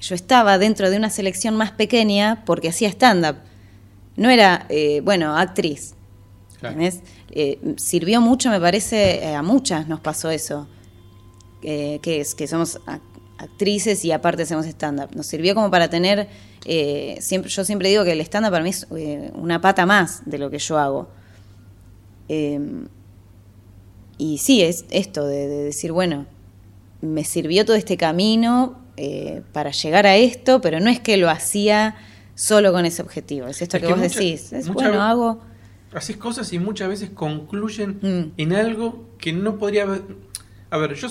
Yo 0.00 0.14
estaba 0.14 0.58
dentro 0.58 0.90
de 0.90 0.96
una 0.96 1.10
selección 1.10 1.56
más 1.56 1.72
pequeña 1.72 2.44
porque 2.44 2.68
hacía 2.68 2.88
stand-up. 2.88 3.36
No 4.16 4.30
era, 4.30 4.66
eh, 4.68 5.00
bueno, 5.02 5.36
actriz. 5.36 5.94
Claro. 6.60 6.76
Eh, 7.30 7.58
sirvió 7.76 8.20
mucho, 8.20 8.50
me 8.50 8.60
parece, 8.60 9.24
eh, 9.24 9.34
a 9.34 9.42
muchas 9.42 9.88
nos 9.88 10.00
pasó 10.00 10.30
eso. 10.30 10.68
Que 11.62 12.00
es 12.20 12.34
que 12.34 12.46
somos 12.46 12.78
ac- 12.86 13.00
actrices 13.38 14.04
y 14.04 14.12
aparte 14.12 14.42
hacemos 14.44 14.66
stand-up. 14.66 15.14
Nos 15.16 15.26
sirvió 15.26 15.54
como 15.54 15.70
para 15.70 15.88
tener, 15.90 16.28
eh, 16.64 17.16
siempre, 17.20 17.50
yo 17.50 17.64
siempre 17.64 17.88
digo 17.88 18.04
que 18.04 18.12
el 18.12 18.20
stand-up 18.20 18.52
para 18.52 18.62
mí 18.62 18.70
es 18.70 18.86
una 19.34 19.60
pata 19.60 19.84
más 19.86 20.22
de 20.26 20.38
lo 20.38 20.50
que 20.50 20.58
yo 20.58 20.78
hago. 20.78 21.08
Y 24.18 24.38
sí, 24.38 24.62
es 24.62 24.84
esto 24.90 25.26
de, 25.26 25.46
de 25.48 25.64
decir, 25.64 25.92
bueno, 25.92 26.26
me 27.02 27.24
sirvió 27.24 27.64
todo 27.64 27.76
este 27.76 27.96
camino 27.96 28.78
eh, 28.96 29.42
para 29.52 29.70
llegar 29.72 30.06
a 30.06 30.16
esto, 30.16 30.60
pero 30.60 30.80
no 30.80 30.88
es 30.90 31.00
que 31.00 31.16
lo 31.18 31.28
hacía 31.28 31.96
solo 32.34 32.72
con 32.72 32.86
ese 32.86 33.02
objetivo. 33.02 33.46
Es 33.46 33.60
esto 33.62 33.76
Es 33.76 33.82
que, 33.82 33.86
que 33.88 33.92
vos 33.92 34.02
mucha- 34.02 34.18
decís. 34.20 34.52
Es 34.52 34.68
bueno, 34.68 35.02
hago. 35.02 35.40
haces 35.92 36.16
cosas 36.16 36.52
y 36.52 36.58
muchas 36.58 36.88
veces 36.88 37.10
concluyen 37.10 37.98
Mm. 38.02 38.32
en 38.40 38.52
algo 38.54 39.04
que 39.18 39.32
no 39.32 39.58
podría 39.58 39.82
haber. 39.84 40.02
A 40.70 40.76
ver, 40.78 40.94
yo 40.94 41.08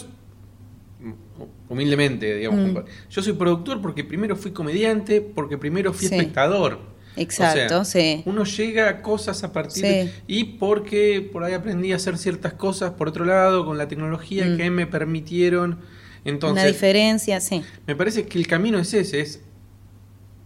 humildemente, 1.69 2.35
digamos. 2.35 2.71
Mm. 2.71 2.77
Yo 3.09 3.21
soy 3.21 3.33
productor 3.33 3.81
porque 3.81 4.03
primero 4.03 4.35
fui 4.35 4.51
comediante, 4.51 5.21
porque 5.21 5.57
primero 5.57 5.93
fui 5.93 6.07
Sí. 6.07 6.15
espectador. 6.15 6.79
Exacto, 7.17 7.79
O 7.81 7.85
sea, 7.85 8.01
sí. 8.01 8.23
Uno 8.25 8.43
llega 8.43 8.89
a 8.89 9.01
cosas 9.01 9.43
a 9.43 9.51
partir 9.53 9.73
Sí. 9.85 9.87
de... 9.87 10.11
Y 10.27 10.43
porque 10.43 11.27
por 11.31 11.43
ahí 11.43 11.53
aprendí 11.53 11.91
a 11.93 11.95
hacer 11.97 12.17
ciertas 12.17 12.53
cosas 12.53 12.91
por 12.91 13.07
otro 13.09 13.25
lado 13.25 13.65
con 13.65 13.77
la 13.77 13.87
tecnología 13.87 14.45
Mm. 14.45 14.57
que 14.57 14.69
me 14.69 14.87
permitieron. 14.87 15.71
Una 15.71 15.81
Entonces, 16.25 16.65
diferencia, 16.67 17.39
sí. 17.39 17.61
me 17.85 17.95
parece 17.95 18.25
que 18.25 18.37
el 18.39 18.47
camino 18.47 18.79
es 18.79 18.93
ese, 18.93 19.21
es 19.21 19.39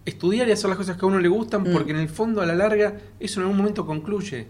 estudiar 0.06 0.48
y 0.48 0.52
hacer 0.52 0.70
las 0.70 0.78
cosas 0.78 0.98
que 0.98 1.06
a 1.06 1.08
uno 1.08 1.20
le 1.20 1.28
gustan, 1.30 1.62
Mm. 1.64 1.72
porque 1.74 1.92
en 1.92 1.98
el 2.00 2.10
fondo, 2.10 2.42
a 2.42 2.46
la 2.46 2.56
larga, 2.56 2.98
eso 3.20 3.40
en 3.40 3.44
algún 3.46 3.58
momento 3.58 3.86
concluye. 3.86 4.48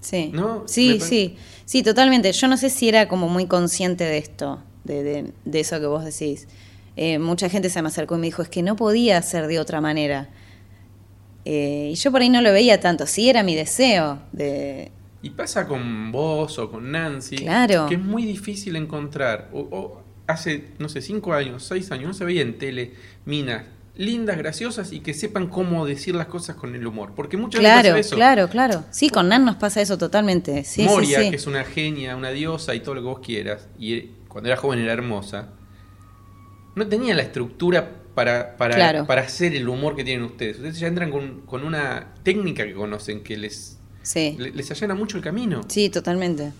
Sí, 0.00 0.30
¿No? 0.32 0.62
Sí, 0.66 1.00
sí, 1.00 1.36
sí, 1.64 1.82
totalmente. 1.82 2.30
Yo 2.32 2.46
no 2.48 2.56
sé 2.56 2.70
si 2.70 2.88
era 2.88 3.08
como 3.08 3.28
muy 3.28 3.46
consciente 3.46 4.04
de 4.04 4.18
esto, 4.18 4.62
de, 4.84 5.02
de- 5.02 5.32
de 5.44 5.60
eso 5.60 5.80
que 5.80 5.86
vos 5.86 6.04
decís. 6.04 6.46
Eh, 6.96 7.18
mucha 7.18 7.48
gente 7.48 7.68
se 7.70 7.82
me 7.82 7.88
acercó 7.88 8.14
y 8.16 8.18
me 8.20 8.26
dijo, 8.26 8.40
es 8.42 8.48
que 8.48 8.62
no 8.62 8.76
podía 8.76 9.18
hacer 9.18 9.48
de 9.48 9.58
otra 9.58 9.80
manera. 9.80 10.28
Eh, 11.48 11.90
y 11.92 11.94
yo 11.94 12.10
por 12.10 12.22
ahí 12.22 12.28
no 12.28 12.42
lo 12.42 12.52
veía 12.52 12.80
tanto, 12.80 13.06
sí 13.06 13.28
era 13.30 13.42
mi 13.44 13.54
deseo 13.54 14.18
de... 14.32 14.90
Y 15.22 15.30
pasa 15.30 15.66
con 15.68 16.10
vos 16.10 16.58
o 16.58 16.70
con 16.70 16.90
Nancy, 16.90 17.36
Claro. 17.36 17.86
que 17.88 17.94
es 17.94 18.00
muy 18.00 18.24
difícil 18.24 18.74
encontrar. 18.74 19.48
O, 19.52 19.60
o 19.60 20.02
hace, 20.26 20.64
no 20.80 20.88
sé, 20.88 21.00
cinco 21.02 21.32
años, 21.34 21.62
seis 21.64 21.90
años, 21.92 22.08
no 22.08 22.14
se 22.14 22.24
veía 22.24 22.42
en 22.42 22.58
tele 22.58 22.94
minas 23.24 23.62
lindas, 23.96 24.36
graciosas 24.36 24.92
y 24.92 25.00
que 25.00 25.14
sepan 25.14 25.46
cómo 25.46 25.86
decir 25.86 26.14
las 26.16 26.26
cosas 26.26 26.56
con 26.56 26.74
el 26.74 26.86
humor. 26.86 27.12
Porque 27.16 27.36
muchas 27.36 27.60
veces 27.62 27.72
Claro, 27.72 27.88
pasa 27.90 28.00
eso. 28.00 28.16
claro, 28.16 28.48
claro. 28.48 28.84
Sí, 28.90 29.08
con 29.08 29.28
Nan 29.28 29.44
nos 29.44 29.56
pasa 29.56 29.80
eso 29.80 29.96
totalmente. 29.96 30.64
Sí, 30.64 30.82
Moria, 30.82 31.22
sí. 31.22 31.30
que 31.30 31.36
es 31.36 31.46
una 31.46 31.64
genia, 31.64 32.14
una 32.16 32.30
diosa 32.30 32.74
y 32.74 32.80
todo 32.80 32.96
lo 32.96 33.00
que 33.02 33.06
vos 33.06 33.20
quieras, 33.20 33.68
y 33.78 34.10
cuando 34.28 34.48
era 34.50 34.56
joven 34.58 34.80
era 34.80 34.92
hermosa, 34.92 35.48
no 36.74 36.86
tenía 36.86 37.14
la 37.14 37.22
estructura 37.22 37.90
para, 38.16 38.56
para, 38.56 38.74
Claro. 38.74 39.06
para 39.06 39.20
hacer 39.20 39.54
el 39.54 39.68
humor 39.68 39.94
que 39.94 40.02
tienen 40.02 40.24
ustedes. 40.24 40.56
Ustedes 40.56 40.78
ya 40.80 40.86
entran 40.88 41.10
con, 41.10 41.42
con 41.42 41.64
una 41.64 42.14
técnica 42.22 42.64
que 42.66 42.72
conocen 42.72 43.22
que 43.22 43.36
les, 43.36 43.78
Sí. 44.02 44.34
le- 44.38 44.52
les 44.52 44.70
allana 44.70 44.94
mucho 44.94 45.18
el 45.18 45.22
camino. 45.22 45.60
Sí, 45.68 45.90
totalmente. 45.90 46.52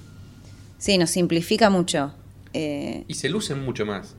Sí, 0.77 0.99
nos 0.99 1.09
simplifica 1.11 1.71
mucho. 1.71 2.15
Eh, 2.53 3.05
y 3.09 3.15
se 3.15 3.31
lucen 3.31 3.65
mucho 3.65 3.87
más. 3.87 4.17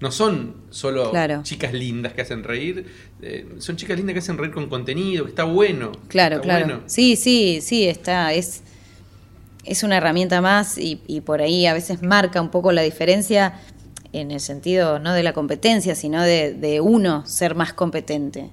No 0.00 0.10
son 0.10 0.54
solo 0.70 1.10
Claro. 1.10 1.42
chicas 1.42 1.74
lindas 1.74 2.14
que 2.14 2.22
hacen 2.22 2.42
reír, 2.44 2.86
eh, 3.20 3.46
son 3.58 3.76
chicas 3.76 3.98
lindas 3.98 4.14
que 4.14 4.20
hacen 4.20 4.38
reír 4.38 4.52
con 4.52 4.68
contenido, 4.70 5.24
que 5.24 5.30
está 5.30 5.44
bueno. 5.44 5.92
Claro, 6.08 6.36
está 6.36 6.44
claro. 6.46 6.64
bueno. 6.66 6.82
Sí, 6.86 7.16
sí, 7.16 7.58
sí, 7.60 7.84
está. 7.86 8.32
Es, 8.32 8.62
es 9.64 9.82
una 9.82 9.98
herramienta 9.98 10.40
más 10.40 10.78
y, 10.78 11.02
y 11.06 11.20
por 11.20 11.42
ahí 11.42 11.66
a 11.66 11.74
veces 11.74 12.00
marca 12.02 12.40
un 12.40 12.50
poco 12.50 12.72
la 12.72 12.80
diferencia 12.80 13.60
en 14.12 14.30
el 14.30 14.40
sentido 14.40 14.98
no 14.98 15.12
de 15.12 15.22
la 15.22 15.32
competencia, 15.32 15.94
sino 15.94 16.22
de, 16.22 16.80
uno 16.82 17.26
ser 17.26 17.54
más 17.54 17.72
competente. 17.72 18.50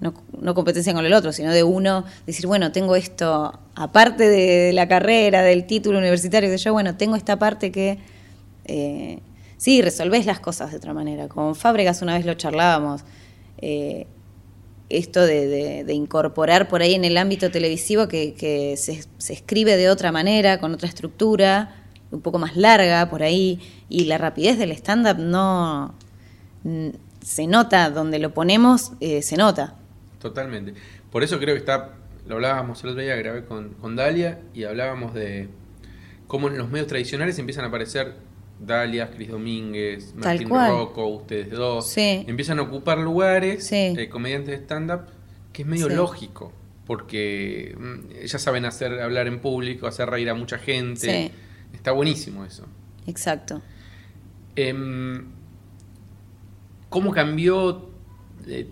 No, 0.00 0.54
competencia 0.54 0.92
con 0.94 1.06
el 1.06 1.12
otro, 1.12 1.32
sino 1.32 1.52
de 1.52 1.62
uno 1.62 2.04
decir, 2.26 2.48
bueno, 2.48 2.72
tengo 2.72 2.96
esto, 2.96 3.60
aparte 3.76 4.28
de 4.28 4.72
la 4.72 4.88
carrera, 4.88 5.42
del 5.42 5.64
título 5.64 5.98
universitario, 5.98 6.50
que 6.50 6.58
yo, 6.58 6.72
bueno, 6.72 6.96
tengo 6.96 7.14
esta 7.14 7.38
parte 7.38 7.70
que 7.70 7.98
eh, 8.64 9.20
sí, 9.58 9.80
resolvés 9.80 10.26
las 10.26 10.40
cosas 10.40 10.72
de 10.72 10.78
otra 10.78 10.92
manera. 10.92 11.28
Con 11.28 11.54
Fábregas 11.54 12.02
una 12.02 12.14
vez 12.14 12.26
lo 12.26 12.34
charlábamos. 12.34 13.02
eh, 13.58 14.06
esto 14.88 15.24
de 15.24 15.86
incorporar 15.94 16.68
por 16.68 16.82
ahí 16.82 16.94
en 16.94 17.06
el 17.06 17.16
ámbito 17.16 17.50
televisivo 17.50 18.08
que, 18.08 18.34
que 18.34 18.76
se, 18.76 19.02
se 19.16 19.32
escribe 19.32 19.78
de 19.78 19.88
otra 19.88 20.12
manera, 20.12 20.60
con 20.60 20.74
otra 20.74 20.86
estructura, 20.86 21.81
un 22.12 22.20
poco 22.20 22.38
más 22.38 22.56
larga 22.56 23.08
por 23.10 23.22
ahí, 23.22 23.58
y 23.88 24.04
la 24.04 24.18
rapidez 24.18 24.58
del 24.58 24.70
stand-up 24.72 25.18
no 25.18 25.94
se 27.22 27.46
nota, 27.46 27.90
donde 27.90 28.18
lo 28.18 28.32
ponemos, 28.34 28.92
eh, 29.00 29.22
se 29.22 29.36
nota. 29.36 29.76
Totalmente. 30.20 30.74
Por 31.10 31.22
eso 31.24 31.38
creo 31.38 31.54
que 31.54 31.60
está, 31.60 31.94
lo 32.28 32.36
hablábamos 32.36 32.82
el 32.84 32.90
otro 32.90 33.02
día, 33.02 33.16
grabé 33.16 33.44
con, 33.44 33.70
con 33.74 33.96
Dalia 33.96 34.40
y 34.54 34.64
hablábamos 34.64 35.14
de 35.14 35.48
cómo 36.26 36.48
en 36.48 36.58
los 36.58 36.70
medios 36.70 36.86
tradicionales 36.86 37.38
empiezan 37.38 37.64
a 37.64 37.68
aparecer 37.68 38.14
Dalia, 38.60 39.10
Cris 39.10 39.28
Domínguez, 39.30 40.14
Martín. 40.14 40.48
Rocco, 40.48 41.06
ustedes 41.08 41.50
dos. 41.50 41.90
Sí. 41.90 42.24
Empiezan 42.28 42.58
a 42.60 42.62
ocupar 42.62 42.98
lugares, 42.98 43.66
Sí. 43.66 43.94
eh, 43.98 44.08
comediantes 44.08 44.56
de 44.58 44.64
stand-up, 44.64 45.02
que 45.52 45.62
es 45.62 45.68
medio 45.68 45.88
Sí. 45.88 45.94
lógico, 45.94 46.52
porque 46.86 47.76
mm, 47.78 48.24
ya 48.26 48.38
saben 48.38 48.64
hacer 48.64 49.00
hablar 49.00 49.26
en 49.26 49.40
público, 49.40 49.86
hacer 49.88 50.08
reír 50.08 50.30
a 50.30 50.34
mucha 50.34 50.58
gente. 50.58 51.32
Está 51.72 51.92
buenísimo 51.92 52.44
eso. 52.44 52.66
Exacto. 53.06 53.62
Em, 54.56 55.26
¿Cómo 56.88 57.10
cambió 57.10 57.90
eh, 58.46 58.68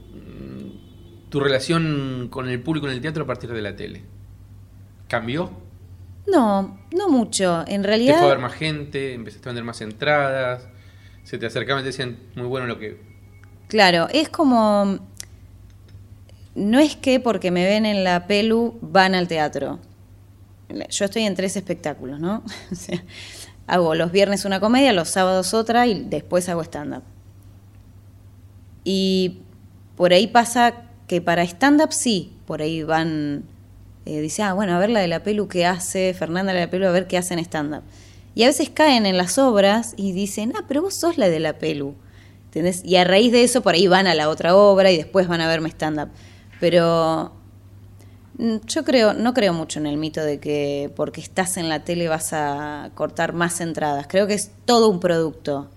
tu 1.29 1.41
relación 1.41 2.29
con 2.31 2.49
el 2.49 2.63
público 2.63 2.87
en 2.87 2.93
el 2.93 3.01
teatro 3.01 3.25
a 3.25 3.27
partir 3.27 3.51
de 3.53 3.63
la 3.63 3.75
tele? 3.75 4.03
¿Cambió? 5.09 5.51
No, 6.27 6.79
no 6.95 7.09
mucho. 7.09 7.65
En 7.67 7.83
¿Te 7.83 7.89
realidad. 7.89 8.19
fue 8.19 8.27
a 8.27 8.31
ver 8.31 8.39
más 8.39 8.53
gente? 8.53 9.15
¿Empezaste 9.15 9.49
a 9.49 9.51
vender 9.51 9.65
más 9.65 9.81
entradas? 9.81 10.69
¿Se 11.25 11.39
te 11.39 11.47
acercaban 11.47 11.83
y 11.83 11.85
te 11.85 11.89
decían 11.89 12.19
muy 12.35 12.47
bueno 12.47 12.67
lo 12.67 12.79
que... 12.79 13.01
Claro, 13.69 14.09
es 14.13 14.29
como. 14.29 14.99
No 16.57 16.79
es 16.81 16.97
que 16.97 17.21
porque 17.21 17.53
me 17.53 17.65
ven 17.65 17.87
en 17.87 18.03
la 18.03 18.27
pelu 18.27 18.77
van 18.83 19.15
al 19.15 19.29
teatro. 19.29 19.79
Yo 20.91 21.05
estoy 21.05 21.23
en 21.23 21.35
tres 21.35 21.57
espectáculos, 21.57 22.21
¿no? 22.21 22.43
O 22.73 22.75
sea, 22.75 23.03
hago 23.67 23.95
los 23.95 24.13
viernes 24.13 24.45
una 24.45 24.61
comedia, 24.61 24.93
los 24.93 25.09
sábados 25.09 25.55
otra 25.55 25.87
y 25.87 26.05
después 26.05 26.49
hago 26.49 26.63
stand-up. 26.63 27.03
Y 28.85 29.43
por 29.97 30.13
ahí 30.13 30.27
pasa 30.27 30.75
que 31.07 31.21
para 31.21 31.43
stand-up 31.43 31.93
sí, 31.93 32.33
por 32.47 32.63
ahí 32.63 32.83
van. 32.83 33.45
eh, 34.07 34.21
dice, 34.21 34.43
ah, 34.43 34.55
bueno, 34.55 34.75
a 34.75 34.79
ver 34.79 34.91
la 34.91 35.01
de 35.01 35.09
la 35.09 35.23
pelu 35.23 35.49
que 35.49 35.67
hace, 35.67 36.15
Fernanda 36.15 36.53
la 36.53 36.61
de 36.61 36.67
la 36.67 36.71
pelu, 36.71 36.87
a 36.87 36.91
ver 36.91 37.07
qué 37.07 37.19
hace 37.19 37.35
en 37.35 37.41
stand-up. 37.41 37.83
Y 38.35 38.45
a 38.45 38.47
veces 38.47 38.71
caen 38.71 39.07
en 39.07 39.17
las 39.17 39.39
obras 39.39 39.95
y 39.97 40.13
dicen, 40.13 40.53
ah, 40.57 40.65
pero 40.67 40.83
vos 40.83 40.95
sos 40.95 41.19
la 41.19 41.29
de 41.29 41.41
la 41.41 41.59
pelu. 41.59 41.95
Y 42.85 42.97
a 42.97 43.05
raíz 43.05 43.31
de 43.33 43.45
eso 43.45 43.63
por 43.63 43.75
ahí 43.75 43.87
van 43.87 44.07
a 44.07 44.15
la 44.15 44.29
otra 44.29 44.57
obra 44.57 44.91
y 44.91 44.97
después 44.97 45.29
van 45.29 45.41
a 45.41 45.49
verme 45.49 45.69
stand-up. 45.69 46.09
Pero 46.59 47.33
yo 48.66 48.85
creo, 48.85 49.12
no 49.12 49.35
creo 49.35 49.53
mucho 49.53 49.79
en 49.81 49.87
el 49.87 49.96
mito 49.96 50.22
de 50.22 50.40
que 50.40 50.90
porque 50.96 51.20
estás 51.20 51.57
en 51.57 51.68
la 51.68 51.85
tele 51.85 52.09
vas 52.09 52.33
a 52.33 52.90
cortar 52.94 53.33
más 53.35 53.61
entradas. 53.61 54.07
Creo 54.09 54.26
que 54.26 54.35
es 54.35 54.50
todo 54.64 54.88
un 54.88 55.00
producto. 55.00 55.68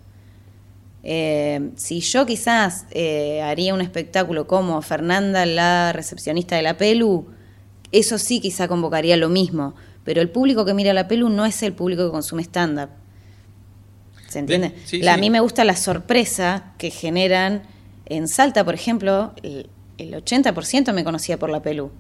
Eh, 1.04 1.72
si 1.76 2.00
yo 2.00 2.26
quizás 2.26 2.86
eh, 2.92 3.42
haría 3.42 3.74
un 3.74 3.82
espectáculo 3.82 4.48
como 4.48 4.82
Fernanda, 4.82 5.46
la 5.46 5.92
recepcionista 5.94 6.56
de 6.56 6.62
la 6.62 6.78
Pelu, 6.78 7.28
eso 7.92 8.18
sí 8.18 8.40
quizá 8.40 8.68
convocaría 8.68 9.18
lo 9.18 9.30
mismo. 9.30 9.76
Pero 10.06 10.22
el 10.22 10.30
público 10.30 10.64
que 10.66 10.74
mira 10.74 10.94
la 10.94 11.08
Pelu 11.08 11.30
no 11.30 11.46
es 11.46 11.62
el 11.64 11.74
público 11.74 12.06
que 12.06 12.12
consume 12.12 12.44
stand-up. 12.44 12.90
¿Se 14.30 14.40
entiende? 14.40 14.70
Bien, 14.70 14.82
sí, 14.86 15.02
La- 15.02 15.14
sí. 15.14 15.18
A 15.18 15.22
mí 15.22 15.30
me 15.30 15.40
gusta 15.42 15.64
la 15.66 15.76
sorpresa 15.76 16.74
que 16.78 16.90
generan 16.92 17.64
en 18.06 18.28
Salta, 18.28 18.64
por 18.64 18.74
ejemplo, 18.74 19.34
el, 19.44 19.70
el 19.98 20.14
80% 20.14 20.94
me 20.94 21.04
conocía 21.04 21.38
por 21.38 21.50
la 21.50 21.62
Pelu 21.62 21.92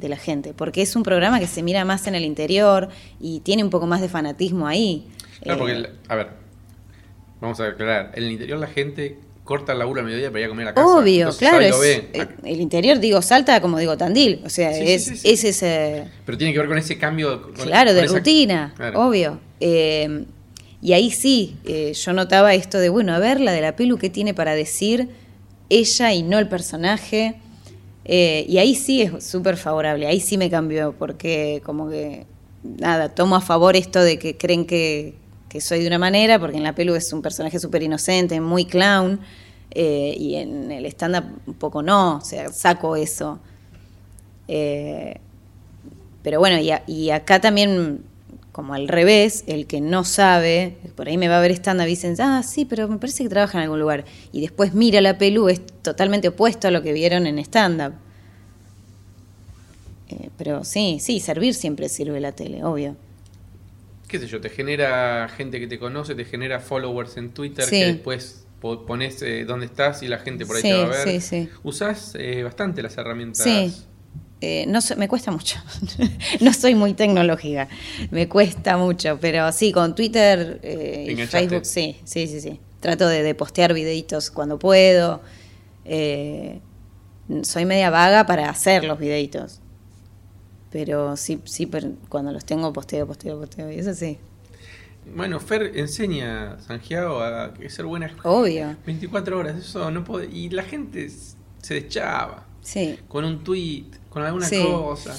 de 0.00 0.08
la 0.08 0.16
gente, 0.16 0.52
porque 0.54 0.82
es 0.82 0.96
un 0.96 1.02
programa 1.02 1.38
que 1.38 1.46
se 1.46 1.62
mira 1.62 1.84
más 1.84 2.06
en 2.06 2.14
el 2.14 2.24
interior 2.24 2.88
y 3.20 3.40
tiene 3.40 3.62
un 3.62 3.70
poco 3.70 3.86
más 3.86 4.00
de 4.00 4.08
fanatismo 4.08 4.66
ahí. 4.66 5.06
Claro, 5.42 5.58
porque, 5.58 5.74
Eh, 5.74 5.76
el- 5.76 5.88
a 6.08 6.16
ver, 6.16 6.28
vamos 7.40 7.60
a 7.60 7.68
aclarar. 7.68 8.12
En 8.14 8.24
el 8.24 8.32
interior 8.32 8.58
la 8.58 8.66
gente 8.66 9.18
corta 9.44 9.72
el 9.72 9.78
laburo 9.80 10.00
al 10.00 10.06
mediodía 10.06 10.28
para 10.28 10.40
ir 10.40 10.46
a 10.46 10.48
comer 10.48 10.68
a 10.68 10.74
casa. 10.74 10.86
Obvio, 10.86 11.20
Entonces, 11.30 11.48
claro. 11.48 11.64
Es, 11.64 11.80
ve. 11.80 12.08
eh, 12.12 12.26
el 12.44 12.60
interior, 12.60 12.98
digo, 13.00 13.20
Salta 13.22 13.60
como 13.60 13.78
digo 13.78 13.96
Tandil. 13.96 14.40
O 14.44 14.48
sea, 14.48 14.72
sí, 14.72 14.84
es, 14.86 15.04
sí, 15.04 15.16
sí. 15.16 15.30
es 15.30 15.44
ese... 15.44 16.04
Pero 16.24 16.38
tiene 16.38 16.52
que 16.52 16.58
ver 16.60 16.68
con 16.68 16.78
ese 16.78 16.98
cambio. 16.98 17.42
con- 17.42 17.52
Claro, 17.54 17.90
con 17.90 17.96
de 17.96 18.04
esa- 18.04 18.14
rutina, 18.16 18.72
Claro. 18.76 19.06
obvio. 19.08 19.40
Eh, 19.60 20.24
y 20.82 20.92
ahí 20.92 21.10
sí, 21.10 21.56
eh, 21.64 21.92
yo 21.94 22.12
notaba 22.12 22.54
esto 22.54 22.78
de, 22.78 22.88
bueno, 22.90 23.12
a 23.12 23.18
ver, 23.18 23.40
la 23.40 23.52
de 23.52 23.60
la 23.60 23.74
pelu, 23.76 23.98
¿qué 23.98 24.08
tiene 24.08 24.34
para 24.34 24.54
decir 24.54 25.08
ella 25.68 26.12
y 26.12 26.22
no 26.22 26.38
el 26.38 26.48
personaje? 26.48 27.34
Eh, 28.12 28.44
y 28.48 28.58
ahí 28.58 28.74
sí 28.74 29.02
es 29.02 29.24
súper 29.24 29.56
favorable, 29.56 30.04
ahí 30.08 30.18
sí 30.18 30.36
me 30.36 30.50
cambió, 30.50 30.92
porque 30.98 31.62
como 31.64 31.88
que, 31.88 32.26
nada, 32.64 33.10
tomo 33.14 33.36
a 33.36 33.40
favor 33.40 33.76
esto 33.76 34.02
de 34.02 34.18
que 34.18 34.36
creen 34.36 34.66
que, 34.66 35.14
que 35.48 35.60
soy 35.60 35.82
de 35.82 35.86
una 35.86 36.00
manera, 36.00 36.40
porque 36.40 36.56
en 36.56 36.64
la 36.64 36.74
pelu 36.74 36.96
es 36.96 37.12
un 37.12 37.22
personaje 37.22 37.60
súper 37.60 37.84
inocente, 37.84 38.40
muy 38.40 38.64
clown, 38.64 39.20
eh, 39.70 40.16
y 40.18 40.34
en 40.34 40.72
el 40.72 40.86
stand-up 40.86 41.22
un 41.46 41.54
poco 41.54 41.84
no, 41.84 42.16
o 42.16 42.20
sea, 42.20 42.52
saco 42.52 42.96
eso. 42.96 43.38
Eh, 44.48 45.20
pero 46.24 46.40
bueno, 46.40 46.58
y, 46.88 47.10
acá 47.10 47.40
también, 47.40 48.02
como 48.52 48.74
al 48.74 48.88
revés, 48.88 49.44
el 49.46 49.66
que 49.66 49.80
no 49.80 50.04
sabe, 50.04 50.76
por 50.96 51.08
ahí 51.08 51.16
me 51.16 51.28
va 51.28 51.38
a 51.38 51.40
ver 51.40 51.52
stand-up 51.52 51.86
y 51.86 51.90
dicen, 51.90 52.14
ah, 52.20 52.42
sí, 52.42 52.64
pero 52.64 52.88
me 52.88 52.98
parece 52.98 53.22
que 53.22 53.28
trabaja 53.28 53.58
en 53.58 53.64
algún 53.64 53.80
lugar. 53.80 54.04
Y 54.32 54.40
después 54.40 54.74
mira 54.74 55.00
la 55.00 55.18
pelu, 55.18 55.48
es 55.48 55.60
totalmente 55.82 56.28
opuesto 56.28 56.66
a 56.68 56.70
lo 56.70 56.82
que 56.82 56.92
vieron 56.92 57.26
en 57.26 57.38
stand-up. 57.38 57.94
Eh, 60.08 60.30
pero 60.36 60.64
sí, 60.64 60.98
sí, 61.00 61.20
servir 61.20 61.54
siempre 61.54 61.88
sirve 61.88 62.18
la 62.20 62.32
tele, 62.32 62.64
obvio. 62.64 62.96
qué 64.08 64.18
sé 64.18 64.26
yo, 64.26 64.40
te 64.40 64.48
genera 64.50 65.28
gente 65.28 65.60
que 65.60 65.68
te 65.68 65.78
conoce, 65.78 66.16
te 66.16 66.24
genera 66.24 66.58
followers 66.58 67.16
en 67.16 67.30
Twitter 67.30 67.64
Sí. 67.64 67.78
que 67.78 67.84
después 67.92 68.44
po- 68.60 68.84
pones 68.84 69.22
eh, 69.22 69.44
dónde 69.44 69.66
estás 69.66 70.02
y 70.02 70.08
la 70.08 70.18
gente 70.18 70.44
por 70.46 70.56
ahí 70.56 70.62
Sí, 70.62 70.68
te 70.68 70.74
va 70.74 70.84
a 70.86 70.88
ver. 70.88 71.08
sí, 71.08 71.20
sí. 71.20 71.48
Usás 71.62 72.16
eh, 72.18 72.42
bastante 72.42 72.82
las 72.82 72.98
herramientas. 72.98 73.44
Sí. 73.44 73.72
Eh, 74.42 74.64
no 74.68 74.80
sé, 74.80 74.96
me 74.96 75.06
cuesta 75.06 75.30
mucho. 75.30 75.58
no 76.40 76.52
soy 76.52 76.74
muy 76.74 76.94
tecnológica. 76.94 77.68
Me 78.10 78.28
cuesta 78.28 78.76
mucho. 78.76 79.18
Pero 79.20 79.52
sí, 79.52 79.72
con 79.72 79.94
Twitter 79.94 80.60
eh, 80.62 81.14
y. 81.16 81.26
Facebook, 81.26 81.66
sí, 81.66 81.96
sí, 82.04 82.26
sí, 82.26 82.40
sí. 82.40 82.60
Trato 82.80 83.06
de, 83.06 83.22
de 83.22 83.34
postear 83.34 83.74
videitos 83.74 84.30
cuando 84.30 84.58
puedo. 84.58 85.20
Eh, 85.84 86.60
soy 87.42 87.66
media 87.66 87.90
vaga 87.90 88.24
para 88.26 88.48
hacer 88.48 88.84
los 88.84 88.98
videitos. 88.98 89.60
Pero 90.70 91.16
sí, 91.16 91.40
sí, 91.44 91.66
pero 91.66 91.92
cuando 92.08 92.32
los 92.32 92.44
tengo, 92.44 92.72
posteo, 92.72 93.06
posteo, 93.06 93.38
posteo. 93.38 93.70
Y 93.70 93.78
eso 93.78 93.92
sí. 93.92 94.18
Bueno, 95.14 95.40
Fer 95.40 95.72
enseña 95.74 96.52
a 96.52 96.60
Santiago 96.60 97.20
a 97.20 97.52
ser 97.68 97.84
buena 97.86 98.14
Obvio. 98.22 98.76
24 98.86 99.38
horas, 99.38 99.56
eso 99.56 99.90
no 99.90 100.04
puede. 100.04 100.26
Y 100.26 100.48
la 100.50 100.62
gente 100.62 101.10
se 101.60 101.74
deschaba 101.74 102.46
Sí. 102.62 102.98
con 103.08 103.24
un 103.24 103.42
tweet, 103.44 103.84
con 104.10 104.22
alguna 104.22 104.46
Sí. 104.46 104.62
cosa. 104.62 105.14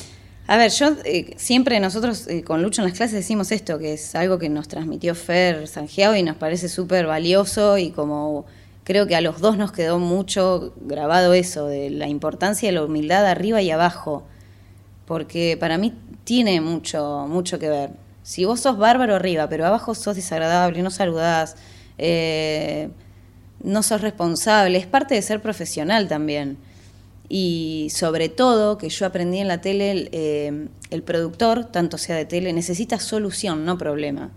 A 0.47 0.57
ver, 0.57 0.71
yo 0.71 0.95
eh, 1.05 1.33
siempre 1.37 1.79
nosotros 1.79 2.27
eh, 2.27 2.43
con 2.43 2.61
Lucho 2.61 2.81
en 2.81 2.87
las 2.89 2.97
clases 2.97 3.13
decimos 3.15 3.51
esto, 3.51 3.79
que 3.79 3.93
es 3.93 4.15
algo 4.15 4.37
que 4.37 4.49
nos 4.49 4.67
transmitió 4.67 5.15
Fer 5.15 5.67
Sangiao 5.67 6.15
y 6.15 6.23
nos 6.23 6.35
parece 6.35 6.67
súper 6.67 7.05
valioso 7.05 7.77
y 7.77 7.91
como 7.91 8.45
creo 8.83 9.07
que 9.07 9.15
a 9.15 9.21
los 9.21 9.39
dos 9.39 9.57
nos 9.57 9.71
quedó 9.71 9.99
mucho 9.99 10.73
grabado 10.81 11.33
eso, 11.33 11.67
de 11.67 11.89
la 11.89 12.07
importancia 12.07 12.67
de 12.67 12.73
la 12.73 12.83
humildad 12.83 13.25
arriba 13.27 13.61
y 13.61 13.71
abajo, 13.71 14.23
porque 15.05 15.55
para 15.59 15.77
mí 15.77 15.93
tiene 16.23 16.59
mucho, 16.61 17.25
mucho 17.29 17.57
que 17.59 17.69
ver. 17.69 17.91
Si 18.23 18.43
vos 18.45 18.59
sos 18.59 18.77
bárbaro 18.77 19.15
arriba, 19.15 19.47
pero 19.49 19.65
abajo 19.65 19.95
sos 19.95 20.15
desagradable, 20.15 20.81
no 20.81 20.91
saludás, 20.91 21.55
eh, 21.97 22.89
no 23.63 23.83
sos 23.83 24.01
responsable, 24.01 24.77
es 24.77 24.87
parte 24.87 25.15
de 25.15 25.21
ser 25.21 25.41
profesional 25.41 26.07
también. 26.07 26.57
Y 27.33 27.87
sobre 27.91 28.27
todo, 28.27 28.77
que 28.77 28.89
yo 28.89 29.05
aprendí 29.05 29.37
en 29.37 29.47
la 29.47 29.61
tele, 29.61 29.91
el, 29.91 30.09
eh, 30.11 30.67
el 30.89 31.01
productor, 31.01 31.63
tanto 31.63 31.97
sea 31.97 32.17
de 32.17 32.25
tele, 32.25 32.51
necesita 32.51 32.99
solución, 32.99 33.63
no 33.63 33.77
problema. 33.77 34.31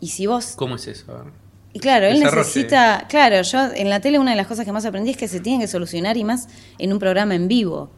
Y 0.00 0.06
si 0.06 0.28
vos... 0.28 0.52
¿Cómo 0.54 0.76
es 0.76 0.86
eso? 0.86 1.24
Y 1.72 1.80
claro, 1.80 2.06
él 2.06 2.20
necesita... 2.20 3.06
Claro, 3.08 3.42
yo 3.42 3.72
en 3.74 3.90
la 3.90 3.98
tele 3.98 4.20
una 4.20 4.30
de 4.30 4.36
las 4.36 4.46
cosas 4.46 4.64
que 4.64 4.70
más 4.70 4.84
aprendí 4.84 5.10
es 5.10 5.16
que 5.16 5.26
se 5.26 5.40
tienen 5.40 5.60
que 5.60 5.66
solucionar 5.66 6.16
y 6.16 6.22
más 6.22 6.46
en 6.78 6.92
un 6.92 7.00
programa 7.00 7.34
en 7.34 7.48
vivo. 7.48 7.90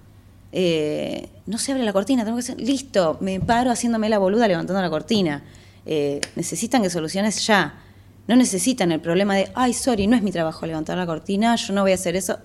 Eh, 0.53 1.29
no 1.45 1.59
se 1.59 1.73
abre 1.73 1.85
la 1.85 1.93
cortina, 1.93 2.25
tengo 2.25 2.39
que 2.39 2.45
hacer... 2.45 2.59
Listo, 2.59 3.19
me 3.21 3.41
paro 3.41 3.71
haciéndome 3.71 4.09
la 4.09 4.17
boluda 4.17 4.49
levantando 4.49 4.81
la 4.81 4.89
cortina. 4.89 5.45
Eh, 5.85 6.23
necesitan 6.35 6.81
que 6.81 6.89
soluciones 6.89 7.47
ya. 7.47 7.79
No 8.27 8.37
necesitan 8.37 8.91
el 8.91 9.03
problema 9.03 9.37
de, 9.37 9.51
ay, 9.55 9.75
sorry, 9.75 10.07
no 10.07 10.17
es 10.17 10.23
mi 10.23 10.33
trabajo 10.33 10.65
levantar 10.65 10.97
la 10.97 11.05
cortina, 11.05 11.57
yo 11.57 11.75
no 11.75 11.83
voy 11.83 11.93
a 11.93 11.97
hacer 11.97 12.17
eso. 12.17 12.39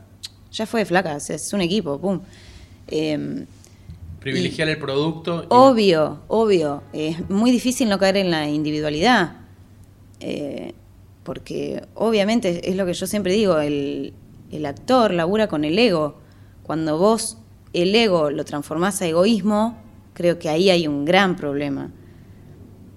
Ya 0.54 0.66
fue, 0.66 0.86
flaca, 0.86 1.18
es- 1.18 1.52
un 1.54 1.62
equipo, 1.62 2.00
pum. 2.00 2.22
Eh, 2.88 3.46
Privilegiar 4.20 4.70
el 4.70 4.78
producto. 4.78 5.46
Obvio, 5.50 6.22
obvio. 6.30 6.84
Es 6.94 7.30
muy 7.30 7.52
difícil 7.52 7.90
no 7.90 8.00
caer 8.00 8.16
en 8.18 8.32
la 8.32 8.48
individualidad. 8.50 9.36
Eh, 10.22 10.74
porque 11.24 11.84
obviamente 11.96 12.70
es 12.70 12.76
lo 12.78 12.86
que 12.86 12.94
yo 12.94 13.06
siempre 13.08 13.34
digo, 13.34 13.60
el, 13.60 14.14
el 14.52 14.66
actor 14.66 15.14
labura 15.14 15.48
con 15.48 15.66
el 15.66 15.78
ego. 15.78 16.20
Cuando 16.64 16.98
vos 16.98 17.38
el 17.74 17.94
ego 17.96 18.30
lo 18.30 18.46
transformás 18.46 19.02
a 19.02 19.08
egoísmo, 19.08 19.78
creo 20.14 20.40
que 20.40 20.48
ahí 20.50 20.70
hay 20.70 20.88
un 20.88 21.04
gran 21.04 21.36
problema. 21.36 21.92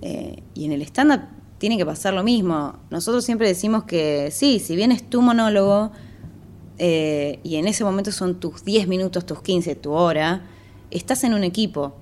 Eh, 0.03 0.43
y 0.55 0.67
en 0.67 0.73
el 0.73 0.83
stand-up 0.83 1.23
tiene 1.59 1.77
que 1.77 1.87
pasar 1.87 2.15
lo 2.15 2.23
mismo. 2.23 2.79
Nosotros 2.91 3.25
siempre 3.25 3.49
decimos 3.49 3.85
que 3.85 4.31
sí, 4.31 4.61
si 4.61 4.77
bien 4.77 4.93
es 4.93 5.09
tu 5.09 5.23
monólogo, 5.23 5.91
eh, 6.79 7.39
y 7.43 7.57
en 7.57 7.67
ese 7.67 7.85
momento 7.85 8.13
son 8.13 8.41
tus 8.41 8.65
10 8.65 8.89
minutos, 8.89 9.25
tus 9.25 9.43
15, 9.43 9.75
tu 9.77 9.93
hora, 9.93 10.43
estás 10.91 11.25
en 11.25 11.35
un 11.35 11.45
equipo. 11.45 11.95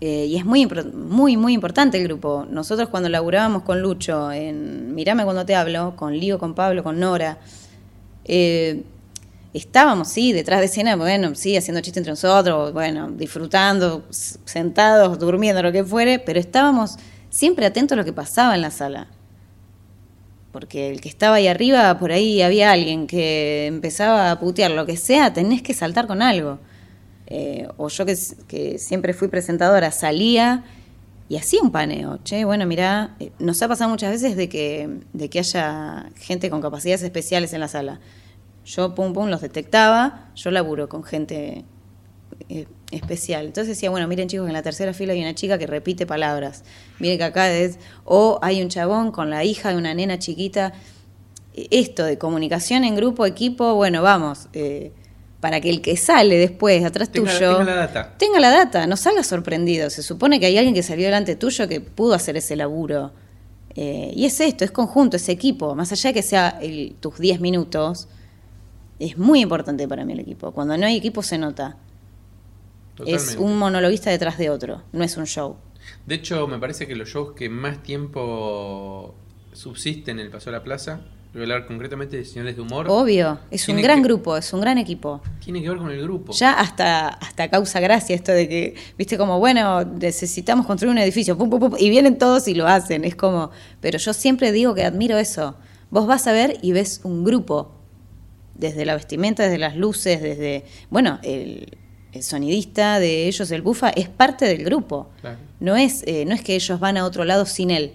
Eh, 0.00 0.26
y 0.26 0.36
es 0.36 0.44
muy, 0.44 0.66
muy, 0.66 1.36
muy 1.36 1.54
importante 1.54 1.98
el 1.98 2.04
grupo. 2.04 2.46
Nosotros 2.48 2.88
cuando 2.88 3.08
laburábamos 3.08 3.62
con 3.62 3.82
Lucho 3.82 4.30
en 4.30 4.94
Mirame 4.94 5.24
cuando 5.24 5.44
te 5.44 5.56
hablo, 5.56 5.94
con 5.96 6.16
Lío, 6.16 6.38
con 6.38 6.54
Pablo, 6.54 6.84
con 6.84 7.00
Nora, 7.00 7.38
eh, 8.24 8.84
estábamos, 9.52 10.08
sí, 10.08 10.32
detrás 10.32 10.60
de 10.60 10.66
escena, 10.66 10.94
bueno, 10.94 11.34
sí, 11.34 11.56
haciendo 11.56 11.80
chiste 11.80 11.98
entre 11.98 12.12
nosotros, 12.12 12.72
bueno, 12.72 13.10
disfrutando, 13.10 14.04
sentados, 14.10 15.18
durmiendo, 15.18 15.62
lo 15.62 15.72
que 15.72 15.82
fuere, 15.82 16.18
pero 16.20 16.38
estábamos 16.38 16.96
siempre 17.30 17.66
atentos 17.66 17.96
a 17.96 17.96
lo 17.96 18.04
que 18.04 18.12
pasaba 18.12 18.54
en 18.54 18.62
la 18.62 18.70
sala. 18.70 19.08
Porque 20.58 20.90
el 20.90 21.00
que 21.00 21.08
estaba 21.08 21.36
ahí 21.36 21.46
arriba, 21.46 21.96
por 22.00 22.10
ahí 22.10 22.42
había 22.42 22.72
alguien 22.72 23.06
que 23.06 23.66
empezaba 23.66 24.32
a 24.32 24.40
putear, 24.40 24.72
lo 24.72 24.86
que 24.86 24.96
sea, 24.96 25.32
tenés 25.32 25.62
que 25.62 25.72
saltar 25.72 26.08
con 26.08 26.20
algo. 26.20 26.58
Eh, 27.28 27.68
o 27.76 27.88
yo 27.88 28.04
que, 28.04 28.18
que 28.48 28.76
siempre 28.80 29.14
fui 29.14 29.28
presentadora, 29.28 29.92
salía 29.92 30.64
y 31.28 31.36
hacía 31.36 31.62
un 31.62 31.70
paneo. 31.70 32.18
Che, 32.24 32.44
bueno, 32.44 32.66
mirá, 32.66 33.14
eh, 33.20 33.30
nos 33.38 33.62
ha 33.62 33.68
pasado 33.68 33.88
muchas 33.88 34.10
veces 34.10 34.36
de 34.36 34.48
que, 34.48 34.98
de 35.12 35.30
que 35.30 35.38
haya 35.38 36.10
gente 36.16 36.50
con 36.50 36.60
capacidades 36.60 37.04
especiales 37.04 37.52
en 37.52 37.60
la 37.60 37.68
sala. 37.68 38.00
Yo, 38.64 38.96
pum, 38.96 39.12
pum, 39.12 39.28
los 39.28 39.40
detectaba, 39.40 40.32
yo 40.34 40.50
laburo 40.50 40.88
con 40.88 41.04
gente 41.04 41.64
eh, 42.48 42.66
especial. 42.90 43.46
Entonces 43.46 43.76
decía, 43.76 43.90
bueno, 43.90 44.08
miren 44.08 44.28
chicos, 44.28 44.46
en 44.46 44.52
la 44.54 44.62
tercera 44.62 44.92
fila 44.94 45.12
hay 45.12 45.20
una 45.20 45.34
chica 45.34 45.58
que 45.58 45.66
repite 45.66 46.06
palabras. 46.06 46.64
Miren 46.98 47.18
que 47.18 47.24
acá 47.24 47.50
es, 47.50 47.78
o 48.04 48.38
hay 48.42 48.62
un 48.62 48.68
chabón 48.68 49.10
con 49.12 49.30
la 49.30 49.44
hija 49.44 49.70
de 49.70 49.76
una 49.76 49.92
nena 49.94 50.18
chiquita. 50.18 50.72
Eh, 51.54 51.66
Esto 51.70 52.04
de 52.04 52.16
comunicación 52.18 52.84
en 52.84 52.96
grupo, 52.96 53.26
equipo, 53.26 53.74
bueno, 53.74 54.02
vamos, 54.02 54.48
eh, 54.54 54.92
para 55.40 55.60
que 55.60 55.70
el 55.70 55.82
que 55.82 55.96
sale 55.96 56.36
después, 56.36 56.84
atrás 56.84 57.10
Tenga- 57.12 57.32
tuyo, 57.32 57.58
tenga 57.58 57.64
la 57.64 57.74
data. 57.76 58.14
tenga 58.18 58.40
la 58.40 58.50
data, 58.50 58.86
no 58.86 58.96
salga 58.96 59.22
sorprendido. 59.22 59.88
Se 59.90 60.02
supone 60.02 60.40
que 60.40 60.46
hay 60.46 60.56
alguien 60.58 60.74
que 60.74 60.82
salió 60.82 61.04
delante 61.04 61.36
tuyo 61.36 61.68
que 61.68 61.80
pudo 61.80 62.14
hacer 62.14 62.36
ese 62.36 62.56
laburo. 62.56 63.12
Eh, 63.76 64.12
y 64.16 64.24
es 64.24 64.40
esto, 64.40 64.64
es 64.64 64.72
conjunto, 64.72 65.16
es 65.16 65.28
equipo. 65.28 65.76
Más 65.76 65.92
allá 65.92 66.10
de 66.10 66.14
que 66.14 66.22
sea 66.22 66.58
el- 66.60 66.96
tus 66.98 67.18
10 67.18 67.40
minutos, 67.40 68.08
es 68.98 69.16
muy 69.16 69.40
importante 69.40 69.86
para 69.86 70.04
mí 70.04 70.14
el 70.14 70.20
equipo. 70.20 70.50
Cuando 70.50 70.76
no 70.76 70.86
hay 70.86 70.96
equipo 70.96 71.22
se 71.22 71.38
nota. 71.38 71.76
Es 73.06 73.36
un 73.38 73.58
monologuista 73.58 74.10
detrás 74.10 74.38
de 74.38 74.50
otro, 74.50 74.82
no 74.92 75.04
es 75.04 75.16
un 75.16 75.26
show. 75.26 75.56
De 76.06 76.14
hecho, 76.16 76.46
me 76.46 76.58
parece 76.58 76.86
que 76.86 76.94
los 76.96 77.08
shows 77.08 77.32
que 77.34 77.48
más 77.48 77.82
tiempo 77.82 79.14
subsisten 79.52 80.18
en 80.18 80.26
el 80.26 80.30
Paso 80.30 80.50
a 80.50 80.52
la 80.52 80.62
Plaza, 80.62 81.00
voy 81.32 81.40
a 81.42 81.44
hablar 81.44 81.66
concretamente 81.66 82.16
de 82.16 82.24
señales 82.24 82.56
de 82.56 82.62
humor, 82.62 82.86
Obvio, 82.88 83.38
es 83.50 83.68
un 83.68 83.80
gran 83.80 83.98
que- 84.02 84.08
grupo, 84.08 84.36
es 84.36 84.52
un 84.52 84.60
gran 84.60 84.78
equipo. 84.78 85.20
tiene 85.42 85.62
que 85.62 85.68
ver 85.68 85.78
con 85.78 85.90
el 85.90 86.02
grupo. 86.02 86.32
Ya 86.32 86.52
hasta, 86.52 87.08
hasta 87.08 87.48
causa 87.48 87.80
gracia 87.80 88.14
esto 88.16 88.32
de 88.32 88.48
que, 88.48 88.74
viste, 88.96 89.16
como, 89.18 89.38
bueno, 89.38 89.84
necesitamos 89.84 90.66
construir 90.66 90.92
un 90.92 90.98
edificio, 90.98 91.36
pum, 91.38 91.48
pum, 91.50 91.60
pum, 91.60 91.74
y 91.78 91.90
vienen 91.90 92.18
todos 92.18 92.48
y 92.48 92.54
lo 92.54 92.66
hacen. 92.66 93.04
Es 93.04 93.14
como, 93.14 93.50
pero 93.80 93.98
yo 93.98 94.12
siempre 94.12 94.52
digo 94.52 94.74
que 94.74 94.84
admiro 94.84 95.18
eso. 95.18 95.56
Vos 95.90 96.06
vas 96.06 96.26
a 96.26 96.32
ver 96.32 96.58
y 96.62 96.72
ves 96.72 97.00
un 97.04 97.24
grupo, 97.24 97.74
desde 98.54 98.84
la 98.84 98.94
vestimenta, 98.94 99.44
desde 99.44 99.58
las 99.58 99.76
luces, 99.76 100.20
desde, 100.20 100.64
bueno, 100.90 101.18
el, 101.22 101.78
el 102.12 102.22
sonidista 102.22 102.98
de 103.00 103.26
ellos, 103.28 103.50
el 103.50 103.62
bufa, 103.62 103.90
es 103.90 104.08
parte 104.08 104.44
del 104.46 104.64
grupo. 104.64 105.10
Claro. 105.20 105.38
No 105.60 105.76
es, 105.76 106.02
eh, 106.06 106.24
no 106.26 106.34
es 106.34 106.42
que 106.42 106.54
ellos 106.54 106.78
van 106.80 106.96
a 106.96 107.04
otro 107.04 107.24
lado 107.24 107.44
sin 107.46 107.70
él. 107.70 107.92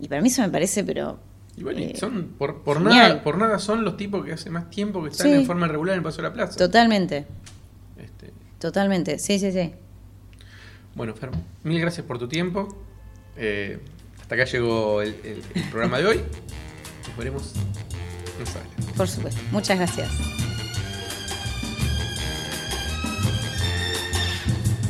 Y 0.00 0.08
para 0.08 0.20
mí 0.22 0.28
eso 0.28 0.42
me 0.42 0.48
parece, 0.48 0.82
pero... 0.84 1.18
Y 1.56 1.62
bueno, 1.62 1.78
eh, 1.80 1.94
son, 1.96 2.34
por, 2.36 2.80
nada, 2.80 3.22
por 3.22 3.38
nada 3.38 3.58
son 3.60 3.84
los 3.84 3.96
tipos 3.96 4.24
que 4.24 4.32
hace 4.32 4.50
más 4.50 4.68
tiempo 4.70 5.02
que 5.04 5.10
están 5.10 5.28
Sí. 5.28 5.32
en 5.34 5.46
forma 5.46 5.68
regular 5.68 5.94
en 5.94 5.98
el 6.00 6.02
Paso 6.04 6.20
a 6.20 6.24
la 6.24 6.32
Plaza. 6.32 6.56
Totalmente, 6.56 7.26
Este, 7.96 8.32
totalmente, 8.58 9.18
sí, 9.20 9.38
sí, 9.38 9.52
sí. 9.52 9.72
bueno, 10.96 11.14
Fer, 11.14 11.30
mil 11.62 11.80
gracias 11.80 12.04
por 12.06 12.18
tu 12.18 12.26
tiempo. 12.26 12.76
Eh, 13.36 13.78
hasta 14.20 14.34
acá 14.34 14.44
llegó 14.46 15.00
el, 15.02 15.14
el- 15.22 15.42
el 15.54 15.62
programa 15.70 15.98
de 15.98 16.06
hoy. 16.06 16.20
Nos 17.08 17.16
veremos. 17.16 17.52
Por 18.96 19.06
supuesto. 19.08 19.40
Muchas 19.52 19.78
gracias. 19.78 20.10